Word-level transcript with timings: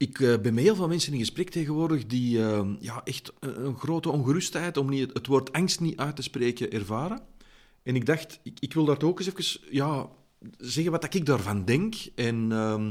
ik 0.00 0.18
uh, 0.18 0.38
ben 0.38 0.54
met 0.54 0.64
heel 0.64 0.74
veel 0.74 0.88
mensen 0.88 1.12
in 1.12 1.18
gesprek 1.18 1.50
tegenwoordig 1.50 2.06
die 2.06 2.38
uh, 2.38 2.68
ja, 2.78 3.00
echt 3.04 3.32
een, 3.40 3.78
grote 3.78 4.10
ongerustheid, 4.10 4.76
om 4.76 4.88
niet, 4.88 5.12
het 5.12 5.26
woord 5.26 5.52
angst 5.52 5.80
niet 5.80 5.98
uit 5.98 6.16
te 6.16 6.22
spreken, 6.22 6.70
ervaren. 6.70 7.20
En 7.82 7.94
ik 7.94 8.06
dacht, 8.06 8.40
ik, 8.42 8.60
ik 8.60 8.74
wil 8.74 8.84
daar 8.84 9.02
ook 9.02 9.18
eens 9.18 9.28
even 9.28 9.68
ja, 9.70 10.08
zeggen 10.58 10.92
wat 10.92 11.14
ik 11.14 11.26
daarvan 11.26 11.64
denk. 11.64 11.94
En 12.14 12.50
uh, 12.50 12.88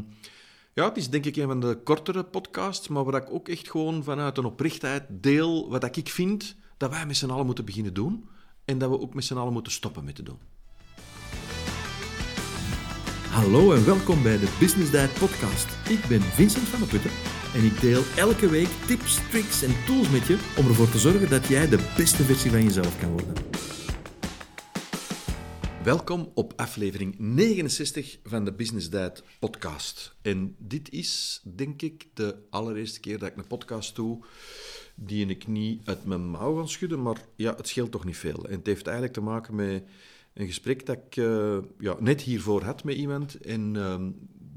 ja, 0.73 0.87
het 0.87 0.97
is 0.97 1.09
denk 1.09 1.25
ik 1.25 1.35
een 1.35 1.47
van 1.47 1.59
de 1.59 1.79
kortere 1.83 2.23
podcasts, 2.23 2.87
maar 2.87 3.03
waar 3.03 3.21
ik 3.21 3.31
ook 3.31 3.47
echt 3.47 3.69
gewoon 3.69 4.03
vanuit 4.03 4.37
een 4.37 4.45
oprechtheid 4.45 5.03
deel 5.09 5.69
wat 5.69 5.97
ik 5.97 6.09
vind 6.09 6.55
dat 6.77 6.89
wij 6.89 7.05
met 7.05 7.17
z'n 7.17 7.29
allen 7.29 7.45
moeten 7.45 7.65
beginnen 7.65 7.93
doen. 7.93 8.29
En 8.65 8.77
dat 8.77 8.89
we 8.89 8.99
ook 8.99 9.13
met 9.13 9.25
z'n 9.25 9.37
allen 9.37 9.53
moeten 9.53 9.71
stoppen 9.71 10.03
met 10.03 10.15
te 10.15 10.23
doen. 10.23 10.39
Hallo 13.29 13.73
en 13.73 13.85
welkom 13.85 14.23
bij 14.23 14.39
de 14.39 14.55
Business 14.59 14.91
Diet 14.91 15.13
Podcast. 15.13 15.89
Ik 15.89 16.05
ben 16.07 16.21
Vincent 16.21 16.67
van 16.67 16.79
der 16.79 16.87
Putten 16.87 17.11
en 17.53 17.63
ik 17.63 17.81
deel 17.81 18.03
elke 18.15 18.49
week 18.49 18.67
tips, 18.87 19.29
tricks 19.29 19.63
en 19.63 19.85
tools 19.85 20.09
met 20.09 20.27
je 20.27 20.37
om 20.57 20.67
ervoor 20.67 20.89
te 20.89 20.97
zorgen 20.97 21.29
dat 21.29 21.47
jij 21.47 21.69
de 21.69 21.93
beste 21.97 22.23
versie 22.23 22.51
van 22.51 22.63
jezelf 22.63 22.99
kan 22.99 23.11
worden. 23.11 23.33
Welkom 25.83 26.31
op 26.33 26.53
aflevering 26.55 27.15
69 27.19 28.19
van 28.23 28.45
de 28.45 28.53
Business 28.53 28.89
Diet 28.89 29.23
Podcast. 29.39 30.15
En 30.21 30.55
dit 30.57 30.89
is, 30.91 31.41
denk 31.55 31.81
ik, 31.81 32.07
de 32.13 32.35
allereerste 32.49 32.99
keer 32.99 33.19
dat 33.19 33.29
ik 33.29 33.37
een 33.37 33.47
podcast 33.47 33.95
doe 33.95 34.23
die 34.95 35.25
ik 35.25 35.47
niet 35.47 35.87
uit 35.87 36.05
mijn 36.05 36.29
mouw 36.29 36.55
ga 36.55 36.65
schudden, 36.65 37.01
maar 37.01 37.21
ja, 37.35 37.55
het 37.55 37.67
scheelt 37.67 37.91
toch 37.91 38.05
niet 38.05 38.17
veel. 38.17 38.45
En 38.45 38.57
het 38.57 38.65
heeft 38.65 38.85
eigenlijk 38.85 39.15
te 39.15 39.21
maken 39.21 39.55
met 39.55 39.83
een 40.33 40.47
gesprek 40.47 40.85
dat 40.85 40.97
ik 41.07 41.15
uh, 41.15 41.57
ja, 41.79 41.95
net 41.99 42.21
hiervoor 42.21 42.63
had 42.63 42.83
met 42.83 42.95
iemand. 42.95 43.35
En 43.35 43.75
uh, 43.75 43.95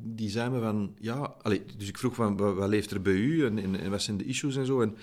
die 0.04 0.30
zei 0.30 0.50
me 0.50 0.60
van, 0.60 0.96
ja... 0.98 1.34
Dus 1.76 1.88
ik 1.88 1.98
vroeg 1.98 2.14
van, 2.14 2.36
wat, 2.36 2.68
leeft 2.68 2.90
er 2.90 3.02
bij 3.02 3.12
u 3.12 3.46
en, 3.46 3.90
wat 3.90 4.02
zijn 4.02 4.16
de 4.16 4.24
issues 4.24 4.56
en 4.56 4.66
zo. 4.66 4.80
En 4.80 4.96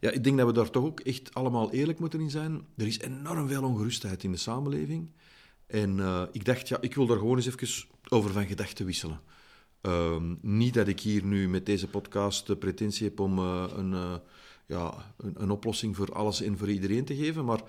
ja, 0.00 0.10
ik 0.10 0.24
denk 0.24 0.38
dat 0.38 0.46
we 0.46 0.52
daar 0.52 0.70
toch 0.70 0.84
ook 0.84 1.00
echt 1.00 1.34
allemaal 1.34 1.72
eerlijk 1.72 1.98
moeten 1.98 2.20
in 2.20 2.30
zijn. 2.30 2.66
Er 2.76 2.86
is 2.86 3.00
enorm 3.00 3.48
veel 3.48 3.62
ongerustheid 3.62 4.24
in 4.24 4.32
de 4.32 4.38
samenleving. 4.38 5.10
En 5.66 5.98
uh, 5.98 6.22
ik 6.32 6.44
dacht, 6.44 6.68
ja, 6.68 6.80
ik 6.80 6.94
wil 6.94 7.06
daar 7.06 7.18
gewoon 7.18 7.36
eens 7.36 7.46
even 7.46 7.86
over 8.08 8.32
van 8.32 8.46
gedachten 8.46 8.86
wisselen. 8.86 9.20
Ehm, 9.80 10.34
niet 10.40 10.74
dat 10.74 10.88
ik 10.88 11.00
hier 11.00 11.24
nu 11.24 11.48
met 11.48 11.66
deze 11.66 11.88
podcast 11.88 12.46
de 12.46 12.56
pretentie 12.56 13.06
heb 13.06 13.20
om 13.20 13.38
uh, 13.38 13.64
een, 13.76 14.20
ja, 14.66 15.14
een, 15.16 15.42
een, 15.42 15.50
oplossing 15.50 15.96
voor 15.96 16.12
alles 16.12 16.42
en 16.42 16.58
voor 16.58 16.70
iedereen 16.70 17.04
te 17.04 17.16
geven. 17.16 17.44
Maar 17.44 17.62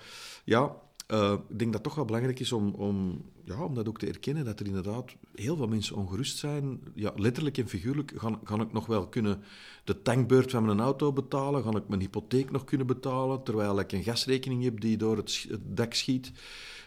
ja, 0.45 0.75
uh, 1.13 1.33
ik 1.49 1.59
denk 1.59 1.71
dat 1.71 1.73
het 1.73 1.83
toch 1.83 1.95
wel 1.95 2.05
belangrijk 2.05 2.39
is 2.39 2.51
om, 2.51 2.73
om, 2.73 3.25
ja, 3.43 3.63
om 3.63 3.73
dat 3.73 3.87
ook 3.87 3.99
te 3.99 4.07
erkennen, 4.07 4.45
dat 4.45 4.59
er 4.59 4.65
inderdaad 4.65 5.15
heel 5.35 5.55
veel 5.55 5.67
mensen 5.67 5.95
ongerust 5.95 6.37
zijn. 6.37 6.79
Ja, 6.95 7.13
letterlijk 7.15 7.57
en 7.57 7.67
figuurlijk 7.67 8.13
gaan, 8.15 8.39
gaan 8.43 8.61
ik 8.61 8.71
nog 8.71 8.85
wel 8.85 9.07
kunnen 9.07 9.43
de 9.83 10.01
tankbeurt 10.01 10.51
van 10.51 10.65
mijn 10.65 10.79
auto 10.79 11.13
betalen, 11.13 11.63
ga 11.63 11.69
ik 11.69 11.87
mijn 11.87 12.01
hypotheek 12.01 12.51
nog 12.51 12.63
kunnen 12.63 12.87
betalen, 12.87 13.43
terwijl 13.43 13.79
ik 13.79 13.91
een 13.91 14.03
gasrekening 14.03 14.63
heb 14.63 14.79
die 14.79 14.97
door 14.97 15.17
het, 15.17 15.45
het 15.49 15.77
dak 15.77 15.93
schiet. 15.93 16.31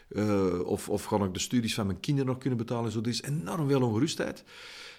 Uh, 0.09 0.59
of, 0.65 0.89
of 0.89 1.03
ga 1.03 1.23
ik 1.23 1.33
de 1.33 1.39
studies 1.39 1.73
van 1.73 1.85
mijn 1.85 1.99
kinderen 1.99 2.29
nog 2.29 2.37
kunnen 2.37 2.59
betalen. 2.59 2.91
Zo, 2.91 2.99
er 2.99 3.07
is 3.07 3.21
enorm 3.21 3.67
veel 3.67 3.81
ongerustheid. 3.81 4.43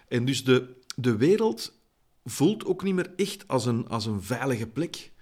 En 0.08 0.24
dus 0.24 0.44
de, 0.44 0.74
de 0.96 1.16
wereld 1.16 1.78
voelt 2.24 2.64
ook 2.64 2.82
niet 2.82 2.94
meer 2.94 3.12
echt 3.16 3.48
als 3.48 3.66
een, 3.66 3.88
als 3.88 4.06
een 4.06 4.22
veilige 4.22 4.66
plek. 4.66 5.12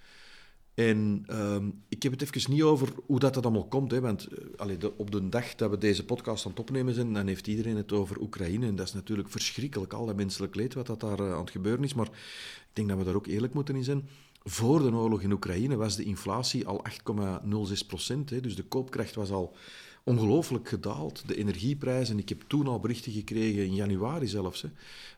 En 0.73 1.25
uh, 1.29 1.55
ik 1.89 2.03
heb 2.03 2.11
het 2.11 2.21
even 2.21 2.51
niet 2.51 2.61
over 2.61 2.89
hoe 3.05 3.19
dat, 3.19 3.33
dat 3.33 3.43
allemaal 3.43 3.67
komt. 3.67 3.91
Hè, 3.91 4.01
want 4.01 4.27
de, 4.79 4.97
op 4.97 5.11
de 5.11 5.29
dag 5.29 5.55
dat 5.55 5.69
we 5.69 5.77
deze 5.77 6.05
podcast 6.05 6.45
aan 6.45 6.51
het 6.51 6.59
opnemen 6.59 6.93
zijn, 6.93 7.13
dan 7.13 7.27
heeft 7.27 7.47
iedereen 7.47 7.75
het 7.75 7.91
over 7.91 8.21
Oekraïne. 8.21 8.67
En 8.67 8.75
dat 8.75 8.87
is 8.87 8.93
natuurlijk 8.93 9.29
verschrikkelijk, 9.29 9.93
al 9.93 10.05
dat 10.05 10.15
menselijk 10.15 10.55
leed 10.55 10.73
wat 10.73 10.87
dat 10.87 10.99
daar 10.99 11.19
uh, 11.19 11.33
aan 11.33 11.39
het 11.39 11.51
gebeuren 11.51 11.83
is. 11.83 11.93
Maar 11.93 12.05
ik 12.05 12.69
denk 12.73 12.89
dat 12.89 12.97
we 12.97 13.03
daar 13.03 13.15
ook 13.15 13.27
eerlijk 13.27 13.53
moeten 13.53 13.75
in 13.75 13.83
zijn. 13.83 14.09
Voor 14.43 14.81
de 14.81 14.91
oorlog 14.91 15.21
in 15.21 15.31
Oekraïne 15.31 15.75
was 15.75 15.95
de 15.95 16.03
inflatie 16.03 16.67
al 16.67 16.83
8,06 16.89 17.87
procent. 17.87 18.43
Dus 18.43 18.55
de 18.55 18.63
koopkracht 18.63 19.15
was 19.15 19.31
al 19.31 19.55
ongelooflijk 20.03 20.69
gedaald. 20.69 21.23
De 21.27 21.35
energieprijzen, 21.35 22.17
ik 22.17 22.29
heb 22.29 22.43
toen 22.47 22.67
al 22.67 22.79
berichten 22.79 23.11
gekregen, 23.11 23.65
in 23.65 23.75
januari 23.75 24.27
zelfs, 24.27 24.61
hè, 24.61 24.69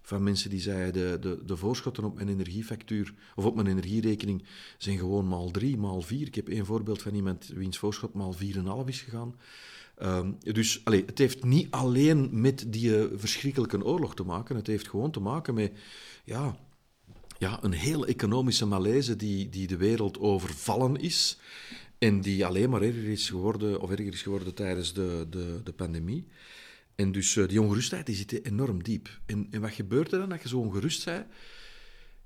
van 0.02 0.24
mensen 0.24 0.50
die 0.50 0.60
zeiden 0.60 1.22
de, 1.22 1.40
de, 1.46 1.58
voorschotten 1.58 2.04
op 2.04 2.16
mijn 2.16 2.30
energiefactuur 2.30 3.14
of 3.36 3.46
op 3.46 3.56
mijn 3.56 3.68
energierekening 3.68 4.44
zijn 4.78 4.98
gewoon 4.98 5.28
maal 5.28 5.52
drie, 5.52 5.78
maal 5.78 6.02
vier. 6.02 6.28
Ik 6.28 6.36
heb 6.36 6.50
één 6.50 6.66
voorbeeld 6.66 7.02
van 7.02 7.16
iemand 7.16 7.52
wiens 7.56 7.78
voorschot 7.78 8.14
maal 8.14 8.34
vier 8.34 8.58
en 8.58 8.66
half 8.66 8.88
is 8.88 9.02
gegaan. 9.02 9.36
Um, 10.02 10.38
dus 10.40 10.82
allez, 10.84 11.06
het 11.06 11.18
heeft 11.18 11.44
niet 11.44 11.72
alleen 11.72 12.42
met 12.42 12.66
die 12.68 12.90
uh, 12.90 13.06
verschrikkelijke 13.16 13.84
oorlog 13.84 14.16
te 14.16 14.24
maken, 14.24 14.56
het 14.56 14.68
heeft 14.68 14.88
gewoon 14.88 15.12
te 15.12 15.20
maken 15.20 15.54
met 15.54 15.72
ja, 16.24 16.58
ja, 17.38 17.64
een 17.64 17.72
hele 17.72 18.06
economische 18.06 18.66
malaise 18.66 19.16
die, 19.16 19.50
die 19.50 19.68
de 19.68 19.78
wereld 19.78 20.20
overvallen 20.20 20.96
is. 20.96 21.40
En 21.98 22.22
die 22.22 22.46
alleen 22.46 22.70
maar 22.70 22.82
erger 22.82 23.04
is 23.04 23.30
geworden, 23.30 23.82
of 23.82 23.90
erger 23.90 24.14
is 24.14 24.22
geworden 24.22 24.54
tijdens 24.54 24.94
de, 24.94 25.28
de, 25.30 25.62
de 25.64 25.74
pandemie. 25.74 26.28
En 26.96 27.12
dus 27.12 27.36
uh, 27.36 27.48
die 27.48 27.62
ongerustheid 27.62 28.06
die 28.06 28.16
zit 28.16 28.46
enorm 28.46 28.84
diep. 28.84 29.20
En, 29.26 29.48
en 29.52 29.62
wat 29.62 29.72
gebeurt 29.72 30.12
er 30.12 30.20
dan 30.20 30.32
als 30.32 30.42
je 30.42 30.48
zo 30.48 30.60
ongerust 30.60 31.06
bent? 31.06 31.26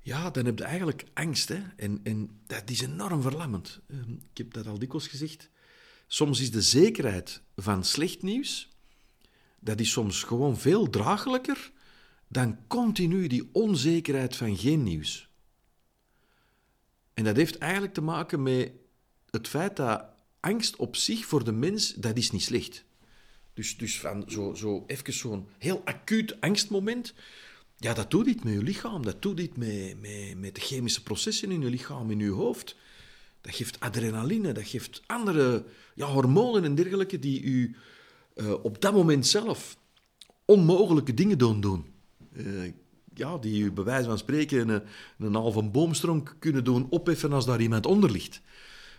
Ja, 0.00 0.30
dan 0.30 0.44
heb 0.44 0.58
je 0.58 0.64
eigenlijk 0.64 1.04
angst. 1.14 1.48
Hè? 1.48 1.62
En, 1.76 2.00
en 2.02 2.40
dat 2.46 2.70
is 2.70 2.80
enorm 2.80 3.22
verlammend. 3.22 3.80
Uh, 3.86 3.98
ik 4.08 4.38
heb 4.38 4.52
dat 4.52 4.66
al 4.66 4.78
dikwijls 4.78 5.08
gezegd. 5.08 5.50
Soms 6.06 6.40
is 6.40 6.50
de 6.50 6.62
zekerheid 6.62 7.42
van 7.56 7.84
slecht 7.84 8.22
nieuws, 8.22 8.68
dat 9.60 9.80
is 9.80 9.90
soms 9.90 10.22
gewoon 10.22 10.58
veel 10.58 10.90
draaglijker 10.90 11.72
dan 12.28 12.58
continu 12.66 13.26
die 13.26 13.48
onzekerheid 13.52 14.36
van 14.36 14.56
geen 14.56 14.82
nieuws. 14.82 15.28
En 17.14 17.24
dat 17.24 17.36
heeft 17.36 17.58
eigenlijk 17.58 17.94
te 17.94 18.00
maken 18.00 18.42
met 18.42 18.72
het 19.30 19.48
feit 19.48 19.76
dat 19.76 20.04
angst 20.40 20.76
op 20.76 20.96
zich 20.96 21.26
voor 21.26 21.44
de 21.44 21.52
mens, 21.52 21.94
dat 21.94 22.16
is 22.16 22.30
niet 22.30 22.42
slecht. 22.42 22.84
Dus, 23.54 23.76
dus 23.76 24.00
van 24.00 24.24
zo, 24.28 24.54
zo 24.54 24.84
even 24.86 25.12
zo'n 25.12 25.48
heel 25.58 25.82
acuut 25.84 26.40
angstmoment, 26.40 27.14
ja, 27.76 27.94
dat 27.94 28.10
doet 28.10 28.26
iets 28.26 28.42
met 28.42 28.52
je 28.52 28.62
lichaam. 28.62 29.02
Dat 29.02 29.22
doet 29.22 29.40
iets 29.40 29.56
met, 29.56 30.00
met, 30.00 30.38
met 30.38 30.54
de 30.54 30.60
chemische 30.60 31.02
processen 31.02 31.50
in 31.50 31.60
je 31.60 31.70
lichaam, 31.70 32.10
in 32.10 32.18
je 32.18 32.30
hoofd. 32.30 32.76
Dat 33.40 33.54
geeft 33.54 33.80
adrenaline, 33.80 34.52
dat 34.52 34.66
geeft 34.66 35.02
andere 35.06 35.64
ja, 35.94 36.06
hormonen 36.06 36.64
en 36.64 36.74
dergelijke 36.74 37.18
die 37.18 37.42
u 37.42 37.76
uh, 38.34 38.64
op 38.64 38.80
dat 38.80 38.92
moment 38.92 39.26
zelf 39.26 39.76
onmogelijke 40.44 41.14
dingen 41.14 41.38
doen 41.38 41.60
doen. 41.60 41.84
Uh, 42.32 42.72
ja, 43.14 43.38
die 43.38 43.62
u 43.62 43.72
bij 43.72 43.84
wijze 43.84 44.08
van 44.08 44.18
spreken 44.18 44.68
een, 44.68 44.82
een 45.18 45.34
halve 45.34 45.62
boomstronk 45.62 46.36
kunnen 46.38 46.64
doen 46.64 46.86
opheffen 46.90 47.32
als 47.32 47.46
daar 47.46 47.60
iemand 47.60 47.86
onder 47.86 48.10
ligt. 48.10 48.40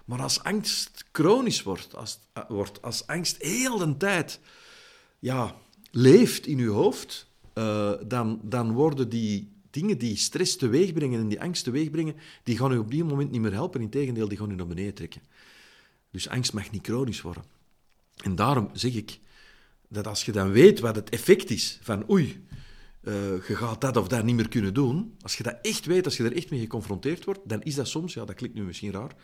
Maar 0.05 0.21
als 0.21 0.43
angst 0.43 1.05
chronisch 1.11 1.63
wordt, 1.63 1.95
als, 1.95 2.19
uh, 2.37 2.43
wordt, 2.47 2.81
als 2.81 3.07
angst 3.07 3.41
heel 3.41 3.77
de 3.77 3.97
tijd 3.97 4.39
ja, 5.19 5.55
leeft 5.91 6.47
in 6.47 6.59
uw 6.59 6.73
hoofd, 6.73 7.27
uh, 7.53 7.93
dan, 8.07 8.39
dan 8.43 8.71
worden 8.71 9.09
die 9.09 9.51
dingen 9.69 9.97
die 9.97 10.15
stress 10.15 10.55
teweeg 10.55 10.93
brengen 10.93 11.19
en 11.19 11.27
die 11.27 11.41
angst 11.41 11.63
teweeg 11.63 11.89
brengen, 11.89 12.15
die 12.43 12.57
gaan 12.57 12.71
u 12.71 12.77
op 12.77 12.91
die 12.91 13.03
moment 13.03 13.31
niet 13.31 13.41
meer 13.41 13.53
helpen. 13.53 13.81
Integendeel, 13.81 14.27
die 14.27 14.37
gaan 14.37 14.51
u 14.51 14.55
naar 14.55 14.67
beneden 14.67 14.93
trekken. 14.93 15.21
Dus 16.11 16.29
angst 16.29 16.53
mag 16.53 16.71
niet 16.71 16.85
chronisch 16.85 17.21
worden. 17.21 17.43
En 18.23 18.35
daarom 18.35 18.69
zeg 18.73 18.93
ik 18.93 19.19
dat 19.87 20.07
als 20.07 20.25
je 20.25 20.31
dan 20.31 20.51
weet 20.51 20.79
wat 20.79 20.95
het 20.95 21.09
effect 21.09 21.49
is 21.49 21.79
van 21.81 22.09
oei, 22.09 22.45
uh, 23.03 23.47
je 23.47 23.55
gaat 23.55 23.81
dat 23.81 23.97
of 23.97 24.07
dat 24.07 24.23
niet 24.23 24.35
meer 24.35 24.49
kunnen 24.49 24.73
doen, 24.73 25.15
als 25.21 25.37
je 25.37 25.43
dat 25.43 25.57
echt 25.61 25.85
weet, 25.85 26.05
als 26.05 26.17
je 26.17 26.23
er 26.23 26.35
echt 26.35 26.49
mee 26.49 26.59
geconfronteerd 26.59 27.25
wordt, 27.25 27.39
dan 27.43 27.61
is 27.61 27.75
dat 27.75 27.87
soms, 27.87 28.13
ja, 28.13 28.25
dat 28.25 28.35
klinkt 28.35 28.55
nu 28.55 28.63
misschien 28.63 28.91
raar, 28.91 29.15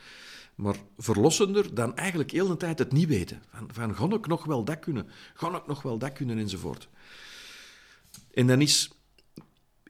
maar 0.56 0.76
verlossender 0.98 1.74
dan 1.76 1.96
eigenlijk 1.96 2.32
heel 2.32 2.48
de 2.48 2.58
tijd 2.58 2.80
het 2.80 2.92
niet 2.92 3.08
weten. 3.08 3.42
Van, 3.72 3.96
van 3.96 4.14
ik 4.14 4.28
nog 4.28 4.46
wel 4.46 4.64
dat 4.64 4.80
kunnen? 4.80 5.08
Ga 5.34 5.56
ik 5.56 5.68
nog 5.68 5.82
wel 5.82 5.98
dat 5.98 6.14
kunnen? 6.14 6.38
Enzovoort. 6.38 6.90
En 8.34 8.48
dan 8.48 8.62
is 8.62 8.92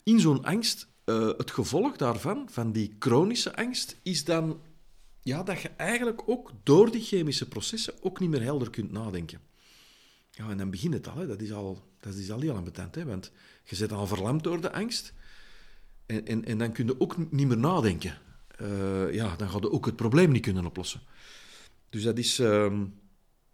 in 0.02 0.20
zo'n 0.20 0.44
angst 0.44 0.88
uh, 1.04 1.28
het 1.36 1.50
gevolg 1.50 1.96
daarvan, 1.96 2.48
van 2.50 2.72
die 2.72 2.96
chronische 2.98 3.56
angst, 3.56 3.96
is 4.02 4.24
dan 4.24 4.60
ja, 5.22 5.42
dat 5.42 5.60
je 5.60 5.68
eigenlijk 5.68 6.22
ook 6.26 6.52
door 6.62 6.90
die 6.90 7.02
chemische 7.02 7.48
processen 7.48 7.94
ook 8.00 8.20
niet 8.20 8.30
meer 8.30 8.42
helder 8.42 8.70
kunt 8.70 8.92
nadenken. 8.92 9.40
Ja, 10.38 10.50
en 10.50 10.56
dan 10.56 10.70
begint 10.70 10.94
het 10.94 11.08
al. 11.08 11.16
Hè. 11.16 11.26
Dat 11.26 11.40
is 11.40 11.52
al, 11.52 11.82
dat 12.00 12.14
is 12.14 12.30
al 12.30 12.40
heel 12.40 12.56
ambetant, 12.56 12.94
hè, 12.94 13.04
want 13.04 13.32
je 13.64 13.76
zit 13.76 13.92
al 13.92 14.06
verlamd 14.06 14.42
door 14.42 14.60
de 14.60 14.72
angst. 14.72 15.12
En, 16.06 16.26
en, 16.26 16.44
en 16.44 16.58
dan 16.58 16.72
kun 16.72 16.86
je 16.86 17.00
ook 17.00 17.32
niet 17.32 17.46
meer 17.46 17.58
nadenken 17.58 18.18
uh, 18.60 19.14
ja, 19.14 19.36
dan 19.36 19.48
gaat 19.48 19.62
je 19.62 19.70
ook 19.70 19.86
het 19.86 19.96
probleem 19.96 20.30
niet 20.30 20.42
kunnen 20.42 20.66
oplossen. 20.66 21.00
Dus 21.88 22.02
dat 22.02 22.18
is, 22.18 22.40
uh, 22.40 22.80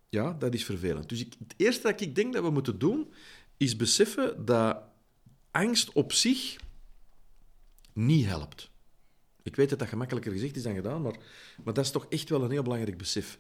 ja, 0.09 0.33
dat 0.33 0.55
is 0.55 0.65
vervelend. 0.65 1.09
Dus 1.09 1.21
ik, 1.21 1.35
het 1.39 1.55
eerste 1.57 1.83
dat 1.83 2.01
ik 2.01 2.15
denk 2.15 2.33
dat 2.33 2.43
we 2.43 2.51
moeten 2.51 2.79
doen, 2.79 3.13
is 3.57 3.77
beseffen 3.77 4.45
dat 4.45 4.83
angst 5.51 5.93
op 5.93 6.13
zich 6.13 6.57
niet 7.93 8.27
helpt. 8.27 8.71
Ik 9.43 9.57
weet 9.57 9.71
dat 9.71 9.79
dat 9.79 9.89
gemakkelijker 9.89 10.33
gezegd 10.33 10.57
is 10.57 10.63
dan 10.63 10.75
gedaan, 10.75 11.03
maar, 11.03 11.17
maar 11.65 11.75
dat 11.75 11.85
is 11.85 11.91
toch 11.91 12.07
echt 12.09 12.29
wel 12.29 12.43
een 12.43 12.51
heel 12.51 12.63
belangrijk 12.63 12.99
besef. 12.99 13.39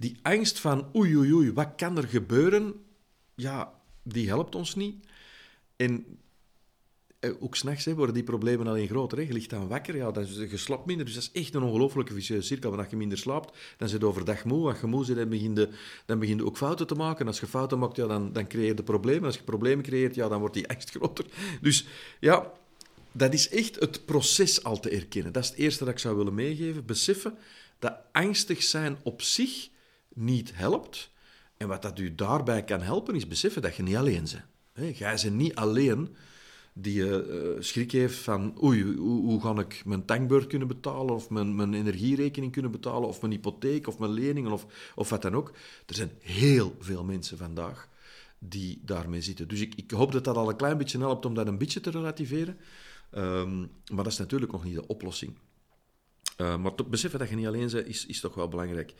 Die 0.00 0.18
angst 0.22 0.58
van 0.58 0.90
oei, 0.96 1.16
oei, 1.16 1.32
oei, 1.32 1.52
wat 1.52 1.72
kan 1.76 1.96
er 1.96 2.08
gebeuren? 2.08 2.74
Ja, 3.34 3.72
die 4.02 4.28
helpt 4.28 4.54
ons 4.54 4.74
niet. 4.74 5.06
En 5.76 6.18
eh, 7.18 7.30
ook 7.40 7.56
s'nachts 7.56 7.84
worden 7.84 8.14
die 8.14 8.22
problemen 8.24 8.66
alleen 8.66 8.88
groter. 8.88 9.18
Hè. 9.18 9.24
Je 9.24 9.32
ligt 9.32 9.50
dan 9.50 9.68
wakker, 9.68 9.96
ja, 9.96 10.10
dan, 10.10 10.26
je 10.48 10.56
slaapt 10.56 10.86
minder. 10.86 11.06
Dus 11.06 11.14
dat 11.14 11.22
is 11.22 11.42
echt 11.42 11.54
een 11.54 11.62
ongelooflijke 11.62 12.12
vicieuze 12.12 12.46
cirkel. 12.46 12.70
Wanneer 12.70 12.90
je 12.90 12.96
minder 12.96 13.18
slaapt, 13.18 13.58
dan 13.76 13.88
zit 13.88 14.00
je 14.00 14.06
overdag 14.06 14.44
moe. 14.44 14.68
Als 14.68 14.80
je 14.80 14.86
moe 14.86 15.04
zit, 15.04 15.16
dan 15.16 15.28
begin 15.28 15.54
je, 15.54 15.68
dan 16.06 16.18
begin 16.18 16.36
je 16.36 16.44
ook 16.44 16.56
fouten 16.56 16.86
te 16.86 16.94
maken. 16.94 17.20
En 17.20 17.26
als 17.26 17.40
je 17.40 17.46
fouten 17.46 17.78
maakt, 17.78 17.96
ja, 17.96 18.06
dan, 18.06 18.32
dan 18.32 18.46
creëer 18.46 18.76
je 18.76 18.82
problemen. 18.82 19.24
Als 19.24 19.36
je 19.36 19.42
problemen 19.42 19.84
creëert, 19.84 20.14
ja, 20.14 20.28
dan 20.28 20.40
wordt 20.40 20.54
die 20.54 20.68
angst 20.68 20.90
groter. 20.96 21.24
Dus 21.60 21.86
ja, 22.20 22.52
dat 23.12 23.32
is 23.32 23.48
echt 23.48 23.80
het 23.80 24.04
proces 24.04 24.62
al 24.62 24.80
te 24.80 24.90
erkennen. 24.90 25.32
Dat 25.32 25.42
is 25.42 25.48
het 25.48 25.58
eerste 25.58 25.84
dat 25.84 25.92
ik 25.92 26.00
zou 26.00 26.16
willen 26.16 26.34
meegeven. 26.34 26.84
Beseffen 26.84 27.34
dat 27.78 27.98
angstig 28.12 28.62
zijn 28.62 28.96
op 29.02 29.22
zich 29.22 29.68
niet 30.14 30.50
helpt. 30.54 31.10
En 31.56 31.68
wat 31.68 31.82
dat 31.82 31.98
u 31.98 32.14
daarbij 32.14 32.64
kan 32.64 32.80
helpen, 32.80 33.14
is 33.14 33.26
beseffen 33.26 33.62
dat 33.62 33.76
je 33.76 33.82
niet 33.82 33.96
alleen 33.96 34.26
bent. 34.72 34.98
Jij 34.98 35.18
bent 35.22 35.36
niet 35.36 35.54
alleen 35.54 36.16
die 36.72 37.02
uh, 37.02 37.16
schrik 37.58 37.92
heeft 37.92 38.18
van 38.18 38.62
oei, 38.62 38.96
hoe, 38.96 39.40
ga 39.40 39.58
ik 39.58 39.82
mijn 39.84 40.04
tankbeurt 40.04 40.46
kunnen 40.46 40.68
betalen 40.68 41.14
of 41.14 41.30
mijn, 41.30 41.54
mijn 41.54 41.74
energierekening 41.74 42.52
kunnen 42.52 42.70
betalen 42.70 43.08
of 43.08 43.20
mijn 43.20 43.32
hypotheek 43.32 43.86
of 43.86 43.98
mijn 43.98 44.12
leningen 44.12 44.52
of, 44.52 44.66
of 44.94 45.10
wat 45.10 45.22
dan 45.22 45.34
ook. 45.34 45.52
Er 45.86 45.94
zijn 45.94 46.10
heel 46.20 46.76
veel 46.78 47.04
mensen 47.04 47.38
vandaag 47.38 47.88
die 48.38 48.80
daarmee 48.84 49.22
zitten. 49.22 49.48
Dus 49.48 49.60
ik, 49.60 49.74
ik 49.74 49.90
hoop 49.90 50.12
dat 50.12 50.24
dat 50.24 50.36
al 50.36 50.48
een 50.48 50.56
klein 50.56 50.78
beetje 50.78 50.98
helpt 50.98 51.26
om 51.26 51.34
dat 51.34 51.46
een 51.46 51.58
beetje 51.58 51.80
te 51.80 51.90
relativeren. 51.90 52.56
Um, 53.14 53.70
maar 53.92 54.04
dat 54.04 54.12
is 54.12 54.18
natuurlijk 54.18 54.52
nog 54.52 54.64
niet 54.64 54.74
de 54.74 54.86
oplossing. 54.86 55.32
Uh, 56.40 56.56
maar 56.56 56.74
te 56.74 56.84
beseffen 56.84 57.18
dat 57.18 57.28
je 57.28 57.36
niet 57.36 57.46
alleen 57.46 57.70
bent, 57.70 57.86
is, 57.86 58.06
is 58.06 58.20
toch 58.20 58.34
wel 58.34 58.48
belangrijk. 58.48 58.94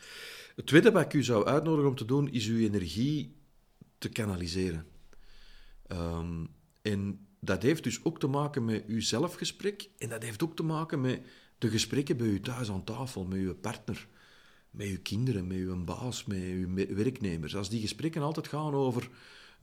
Het 0.55 0.65
tweede 0.65 0.91
wat 0.91 1.05
ik 1.05 1.13
u 1.13 1.23
zou 1.23 1.45
uitnodigen 1.45 1.89
om 1.89 1.95
te 1.95 2.05
doen, 2.05 2.31
is 2.31 2.47
uw 2.47 2.59
energie 2.59 3.35
te 3.97 4.09
kanaliseren. 4.09 4.85
Um, 5.91 6.49
en 6.81 7.27
dat 7.39 7.63
heeft 7.63 7.83
dus 7.83 8.03
ook 8.03 8.19
te 8.19 8.27
maken 8.27 8.65
met 8.65 8.85
uw 8.87 9.01
zelfgesprek 9.01 9.89
en 9.97 10.09
dat 10.09 10.23
heeft 10.23 10.43
ook 10.43 10.55
te 10.55 10.63
maken 10.63 11.01
met 11.01 11.21
de 11.57 11.69
gesprekken 11.69 12.17
bij 12.17 12.27
u 12.27 12.39
thuis 12.39 12.69
aan 12.69 12.83
tafel, 12.83 13.25
met 13.25 13.39
uw 13.39 13.55
partner, 13.55 14.07
met 14.69 14.87
uw 14.87 15.01
kinderen, 15.01 15.47
met 15.47 15.57
uw 15.57 15.83
baas, 15.83 16.25
met 16.25 16.37
uw 16.37 16.75
werknemers. 16.95 17.55
Als 17.55 17.69
die 17.69 17.81
gesprekken 17.81 18.21
altijd 18.21 18.47
gaan 18.47 18.73
over 18.73 19.09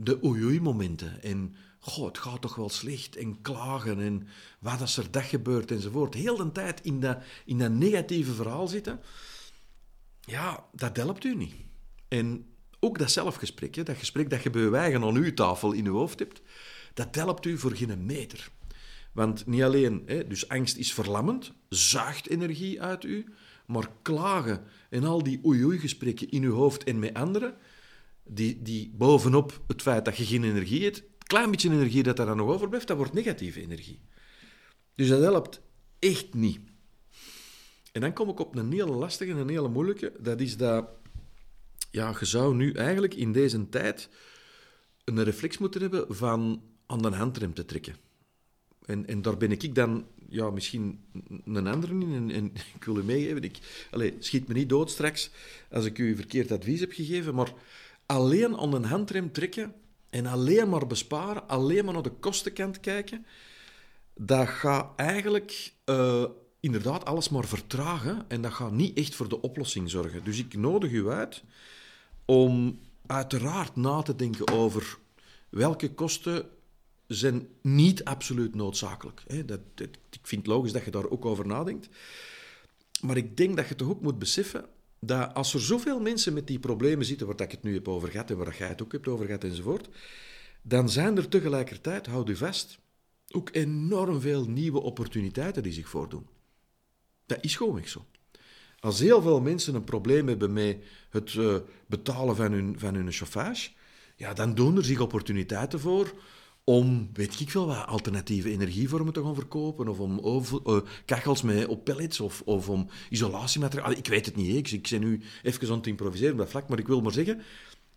de 0.01 0.25
oei-oei-momenten 0.25 1.23
en 1.23 1.55
goh, 1.79 2.07
het 2.07 2.19
gaat 2.19 2.41
toch 2.41 2.55
wel 2.55 2.69
slecht 2.69 3.17
en 3.17 3.41
klagen 3.41 4.01
en 4.01 4.29
wat 4.59 4.81
is 4.81 4.97
er 4.97 5.11
dag 5.11 5.29
gebeurt 5.29 5.71
enzovoort. 5.71 6.15
Heel 6.15 6.37
de 6.37 6.53
tijd 6.53 6.81
in 6.81 7.01
dat, 7.01 7.19
in 7.45 7.59
dat 7.59 7.71
negatieve 7.71 8.33
verhaal 8.33 8.69
zitten, 8.69 9.01
ja, 10.21 10.65
dat 10.73 10.97
helpt 10.97 11.25
u 11.25 11.35
niet. 11.35 11.55
En 12.09 12.47
ook 12.81 12.99
dat 12.99 13.11
zelfgesprek, 13.11 13.87
dat 13.87 13.97
gesprek 13.97 14.31
dat 14.31 14.43
je 14.43 14.51
bij 14.51 14.73
eigen 14.73 15.03
aan 15.03 15.17
uw 15.17 15.35
tafel 15.35 15.73
in 15.73 15.87
uw 15.87 15.95
hoofd 15.95 16.19
hebt, 16.19 16.41
dat 16.95 17.15
helpt 17.15 17.47
u 17.47 17.59
voor 17.59 17.77
geen 17.77 18.07
meter. 18.07 18.51
Want 19.13 19.47
niet 19.47 19.63
alleen, 19.63 20.03
hè, 20.07 20.27
dus 20.27 20.49
angst 20.49 20.77
is 20.77 20.95
verlammend, 20.95 21.53
zuigt 21.69 22.29
energie 22.29 22.83
uit 22.83 23.05
u, 23.05 23.27
maar 23.67 23.91
klagen 24.03 24.65
en 24.91 25.05
al 25.05 25.23
die 25.23 25.41
oei-oei-gesprekken 25.45 26.31
in 26.31 26.43
uw 26.43 26.55
hoofd 26.55 26.85
en 26.85 26.99
met 26.99 27.15
anderen, 27.15 27.55
die, 28.29 28.63
die 28.63 28.93
bovenop 28.95 29.63
het 29.67 29.83
feit 29.83 30.05
dat 30.05 30.17
je 30.17 30.25
geen 30.25 30.45
energie 30.45 30.85
hebt, 30.85 31.03
klein 31.19 31.51
beetje 31.51 31.71
energie 31.71 32.03
dat 32.03 32.17
daar 32.17 32.27
dan 32.27 32.37
nog 32.37 32.49
overblijft, 32.49 32.87
dat 32.87 32.97
wordt 32.97 33.13
negatieve 33.13 33.61
energie. 33.61 34.01
Dus 34.95 35.09
dat 35.09 35.21
helpt 35.21 35.61
echt 35.99 36.35
niet. 36.35 36.61
En 37.93 38.01
dan 38.01 38.13
kom 38.13 38.29
ik 38.29 38.39
op 38.39 38.57
een 38.57 38.73
hele 38.73 38.93
lastige 38.93 39.31
en 39.31 39.37
een 39.37 39.49
hele 39.49 39.69
moeilijke. 39.69 40.13
Dat 40.19 40.41
is 40.41 40.57
dat, 40.57 40.89
ja, 41.91 42.17
je 42.19 42.27
zou 42.27 42.55
nu 42.55 42.73
eigenlijk 42.73 43.15
in 43.15 43.33
deze 43.33 43.69
tijd 43.69 44.09
een 45.05 45.25
reflex 45.25 45.59
moeten 45.59 45.81
hebben 45.81 46.17
van 46.17 46.63
aan 46.87 47.03
de 47.03 47.09
handrem 47.09 47.55
te 47.55 47.65
trekken. 47.65 47.97
En, 48.85 49.07
en 49.07 49.23
daar 49.23 49.37
ben 49.37 49.51
ik 49.51 49.75
dan 49.75 50.07
ja, 50.29 50.51
misschien 50.51 51.05
een 51.45 51.67
andere 51.67 51.93
in. 51.93 52.13
En, 52.13 52.31
en 52.31 52.45
ik 52.77 52.85
wil 52.85 52.99
u 52.99 53.05
meegeven, 53.05 53.43
ik, 53.43 53.59
allez, 53.91 54.13
schiet 54.19 54.49
me 54.49 54.55
niet 54.55 54.69
dood 54.69 54.91
straks 54.91 55.31
als 55.71 55.85
ik 55.85 55.99
u 55.99 56.17
verkeerd 56.17 56.53
advies 56.53 56.81
heb 56.81 56.93
gegeven, 56.93 57.35
maar 57.35 57.53
alleen 58.09 58.57
aan 58.57 58.71
de 58.71 58.87
handrem 58.87 59.33
trekken 59.33 59.75
en 60.11 60.27
alleen 60.27 60.69
maar 60.69 60.87
besparen, 60.87 61.49
alleen 61.49 61.85
maar 61.85 61.95
naar 61.95 62.03
de 62.03 62.19
kostenkant 62.21 62.81
kijken, 62.81 63.27
dat 64.15 64.49
gaat 64.49 64.93
eigenlijk 64.97 65.73
uh, 65.85 66.25
inderdaad 66.61 67.05
alles 67.05 67.29
maar 67.29 67.45
vertragen 67.45 68.25
en 68.29 68.43
dat 68.43 68.53
gaat 68.53 68.73
niet 68.73 68.99
echt 68.99 69.15
voor 69.15 69.29
de 69.29 69.41
oplossing 69.41 69.91
zorgen. 69.91 70.25
Dus 70.25 70.39
ik 70.39 70.55
nodig 70.55 70.91
u 70.91 71.09
uit 71.09 71.43
om 72.25 72.81
uiteraard 73.07 73.77
na 73.77 74.03
te 74.03 74.17
denken 74.17 74.53
over 74.53 74.99
welke 75.49 75.95
kosten 75.95 76.49
zijn 77.07 77.49
niet 77.63 78.05
absoluut 78.05 78.55
noodzakelijk. 78.55 79.23
Dat, 79.47 79.61
dat, 79.75 79.89
ik 80.11 80.27
vind 80.27 80.47
het 80.47 80.55
logisch 80.55 80.73
dat 80.73 80.85
je 80.85 80.91
daar 80.91 81.09
ook 81.11 81.25
over 81.25 81.47
nadenkt. 81.47 81.89
Maar 83.01 83.17
ik 83.17 83.37
denk 83.37 83.57
dat 83.57 83.69
je 83.69 83.75
toch 83.75 83.89
ook 83.89 84.01
moet 84.03 84.19
beseffen 84.19 84.65
dat 85.01 85.35
als 85.35 85.55
er 85.55 85.61
zoveel 85.61 86.01
mensen 86.01 86.33
met 86.33 86.47
die 86.47 86.59
problemen 86.59 87.07
zitten, 87.07 87.27
waar 87.27 87.41
ik 87.41 87.51
het 87.51 87.63
nu 87.63 87.75
heb 87.75 87.89
over 87.89 88.09
gehad 88.09 88.31
en 88.31 88.37
waar 88.37 88.57
jij 88.59 88.69
het 88.69 88.83
ook 88.83 88.93
hebt 88.93 89.09
over 89.09 89.27
gehad 89.27 89.45
enzovoort, 89.45 89.89
dan 90.63 90.91
zijn 90.91 91.17
er 91.17 91.29
tegelijkertijd, 91.29 92.07
houd 92.07 92.29
u 92.29 92.37
vast, 92.37 92.79
ook 93.29 93.49
enorm 93.53 94.21
veel 94.21 94.49
nieuwe 94.49 94.81
opportuniteiten 94.81 95.63
die 95.63 95.73
zich 95.73 95.89
voordoen. 95.89 96.27
Dat 97.27 97.39
is 97.41 97.57
gewoon 97.57 97.85
zo. 97.85 98.05
Als 98.81 99.01
heel 99.01 99.23
veel 99.23 99.41
mensen 99.41 99.75
een 99.75 99.85
probleem 99.85 100.29
hebben 100.29 100.53
met 100.53 100.77
het 101.11 101.35
uh, 101.35 101.57
betalen 101.87 102.37
van 102.37 102.53
hun, 102.53 102.79
van 102.79 102.95
hun 102.95 103.13
chauffage, 103.13 103.71
ja, 104.17 104.33
dan 104.35 104.55
doen 104.55 104.77
er 104.77 104.85
zich 104.85 105.01
opportuniteiten 105.01 105.81
voor 105.81 106.13
om, 106.69 107.11
weet 107.13 107.41
ik 107.41 107.51
veel 107.51 107.67
wat, 107.67 107.87
alternatieve 107.87 108.51
energievormen 108.51 109.13
te 109.13 109.23
gaan 109.23 109.35
verkopen, 109.35 109.89
of 109.89 109.99
om 109.99 110.21
uh, 110.67 110.81
kachels 111.05 111.43
met, 111.43 111.67
op 111.67 111.85
pellets, 111.85 112.21
of, 112.21 112.43
of 112.45 112.69
om 112.69 112.89
isolatiemateriaal. 113.11 113.91
Ik 113.91 114.07
weet 114.07 114.27
het 114.27 114.37
niet, 114.37 114.57
ik, 114.57 114.71
ik 114.71 114.89
ben 114.91 115.01
nu 115.01 115.21
even 115.43 115.69
aan 115.69 115.77
het 115.77 115.87
improviseren 115.87 116.33
op 116.33 116.39
dat 116.39 116.51
vlak, 116.51 116.69
maar 116.69 116.79
ik 116.79 116.87
wil 116.87 117.01
maar 117.01 117.13
zeggen, 117.13 117.41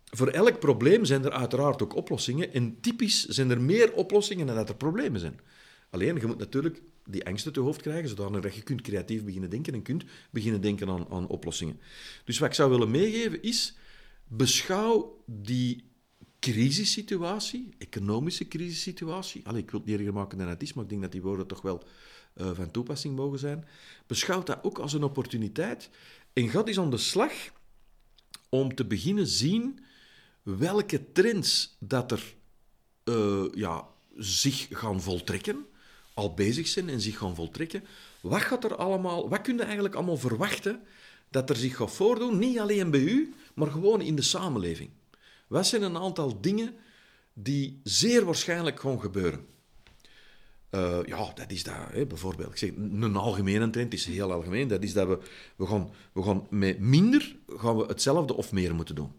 voor 0.04 0.28
elk 0.28 0.58
probleem 0.58 1.04
zijn 1.04 1.24
er 1.24 1.30
uiteraard 1.30 1.82
ook 1.82 1.96
oplossingen, 1.96 2.52
en 2.52 2.80
typisch 2.80 3.24
zijn 3.24 3.50
er 3.50 3.60
meer 3.60 3.92
oplossingen 3.92 4.46
dan 4.46 4.56
dat 4.56 4.68
er 4.68 4.74
problemen 4.76 5.20
zijn. 5.20 5.40
Alleen, 5.90 6.16
je 6.16 6.26
moet 6.26 6.38
natuurlijk 6.38 6.82
die 7.04 7.26
angst 7.26 7.46
uit 7.46 7.54
je 7.54 7.60
hoofd 7.60 7.82
krijgen, 7.82 8.08
zodat 8.08 8.54
je 8.54 8.62
kunt 8.62 8.80
creatief 8.80 9.24
beginnen 9.24 9.50
denken 9.50 9.74
en 9.74 9.82
kunt 9.82 10.04
beginnen 10.30 10.60
denken 10.60 10.88
aan, 10.88 11.06
aan 11.10 11.28
oplossingen. 11.28 11.80
Dus 12.24 12.38
wat 12.38 12.48
ik 12.48 12.54
zou 12.54 12.70
willen 12.70 12.90
meegeven 12.90 13.42
is, 13.42 13.76
beschouw 14.28 15.22
die 15.26 15.90
crisissituatie, 16.42 17.74
economische 17.78 18.48
crisissituatie, 18.48 19.46
Allee, 19.46 19.62
ik 19.62 19.70
wil 19.70 19.80
het 19.84 20.00
niet 20.00 20.12
maken 20.12 20.38
dan 20.38 20.48
het 20.48 20.62
is, 20.62 20.72
maar 20.72 20.84
ik 20.84 20.90
denk 20.90 21.02
dat 21.02 21.12
die 21.12 21.22
woorden 21.22 21.46
toch 21.46 21.62
wel 21.62 21.82
uh, 22.36 22.50
van 22.54 22.70
toepassing 22.70 23.16
mogen 23.16 23.38
zijn, 23.38 23.64
beschouw 24.06 24.42
dat 24.42 24.58
ook 24.62 24.78
als 24.78 24.92
een 24.92 25.02
opportuniteit 25.02 25.90
en 26.32 26.48
ga 26.48 26.64
eens 26.64 26.78
aan 26.78 26.90
de 26.90 26.96
slag 26.96 27.32
om 28.48 28.74
te 28.74 28.84
beginnen 28.84 29.26
zien 29.26 29.84
welke 30.42 31.12
trends 31.12 31.76
dat 31.78 32.12
er 32.12 32.34
uh, 33.04 33.44
ja, 33.54 33.88
zich 34.16 34.68
gaan 34.70 35.02
voltrekken, 35.02 35.66
al 36.14 36.34
bezig 36.34 36.66
zijn 36.68 36.88
en 36.88 37.00
zich 37.00 37.18
gaan 37.18 37.34
voltrekken. 37.34 37.84
Wat 38.20 38.42
gaat 38.42 38.64
er 38.64 38.76
allemaal, 38.76 39.28
wat 39.28 39.40
kun 39.40 39.56
je 39.56 39.62
eigenlijk 39.62 39.94
allemaal 39.94 40.16
verwachten 40.16 40.80
dat 41.28 41.50
er 41.50 41.56
zich 41.56 41.76
gaat 41.76 41.92
voordoen, 41.92 42.38
niet 42.38 42.58
alleen 42.58 42.90
bij 42.90 43.00
u, 43.00 43.34
maar 43.54 43.70
gewoon 43.70 44.00
in 44.00 44.16
de 44.16 44.22
samenleving? 44.22 44.90
Wat 45.52 45.66
zijn 45.66 45.82
een 45.82 45.96
aantal 45.96 46.40
dingen 46.40 46.74
die 47.32 47.80
zeer 47.82 48.24
waarschijnlijk 48.24 48.80
gaan 48.80 49.00
gebeuren? 49.00 49.46
Uh, 50.70 50.98
ja, 51.04 51.32
dat 51.34 51.50
is 51.50 51.62
dat. 51.62 51.74
Hè, 51.90 52.06
bijvoorbeeld, 52.06 52.50
ik 52.50 52.56
zeg, 52.56 52.70
een 52.76 53.16
algemene 53.16 53.70
trend 53.70 53.92
is 53.92 54.04
heel 54.04 54.32
algemeen. 54.32 54.68
Dat 54.68 54.82
is 54.82 54.92
dat 54.92 55.08
we, 55.08 55.18
we, 55.56 55.66
gaan, 55.66 55.90
we 56.12 56.22
gaan 56.22 56.46
met 56.50 56.78
minder 56.78 57.36
gaan 57.46 57.76
we 57.76 57.84
hetzelfde 57.86 58.34
of 58.34 58.52
meer 58.52 58.74
moeten 58.74 58.94
doen. 58.94 59.12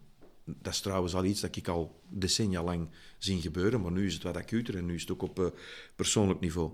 Dat 0.44 0.72
is 0.72 0.80
trouwens 0.80 1.14
al 1.14 1.24
iets 1.24 1.40
dat 1.40 1.56
ik 1.56 1.68
al 1.68 2.00
decennia 2.08 2.62
lang 2.62 2.88
zie 3.18 3.40
gebeuren, 3.40 3.80
maar 3.80 3.92
nu 3.92 4.06
is 4.06 4.14
het 4.14 4.22
wat 4.22 4.36
acuter 4.36 4.76
en 4.76 4.86
nu 4.86 4.94
is 4.94 5.00
het 5.00 5.10
ook 5.10 5.22
op 5.22 5.38
uh, 5.38 5.46
persoonlijk 5.96 6.40
niveau. 6.40 6.70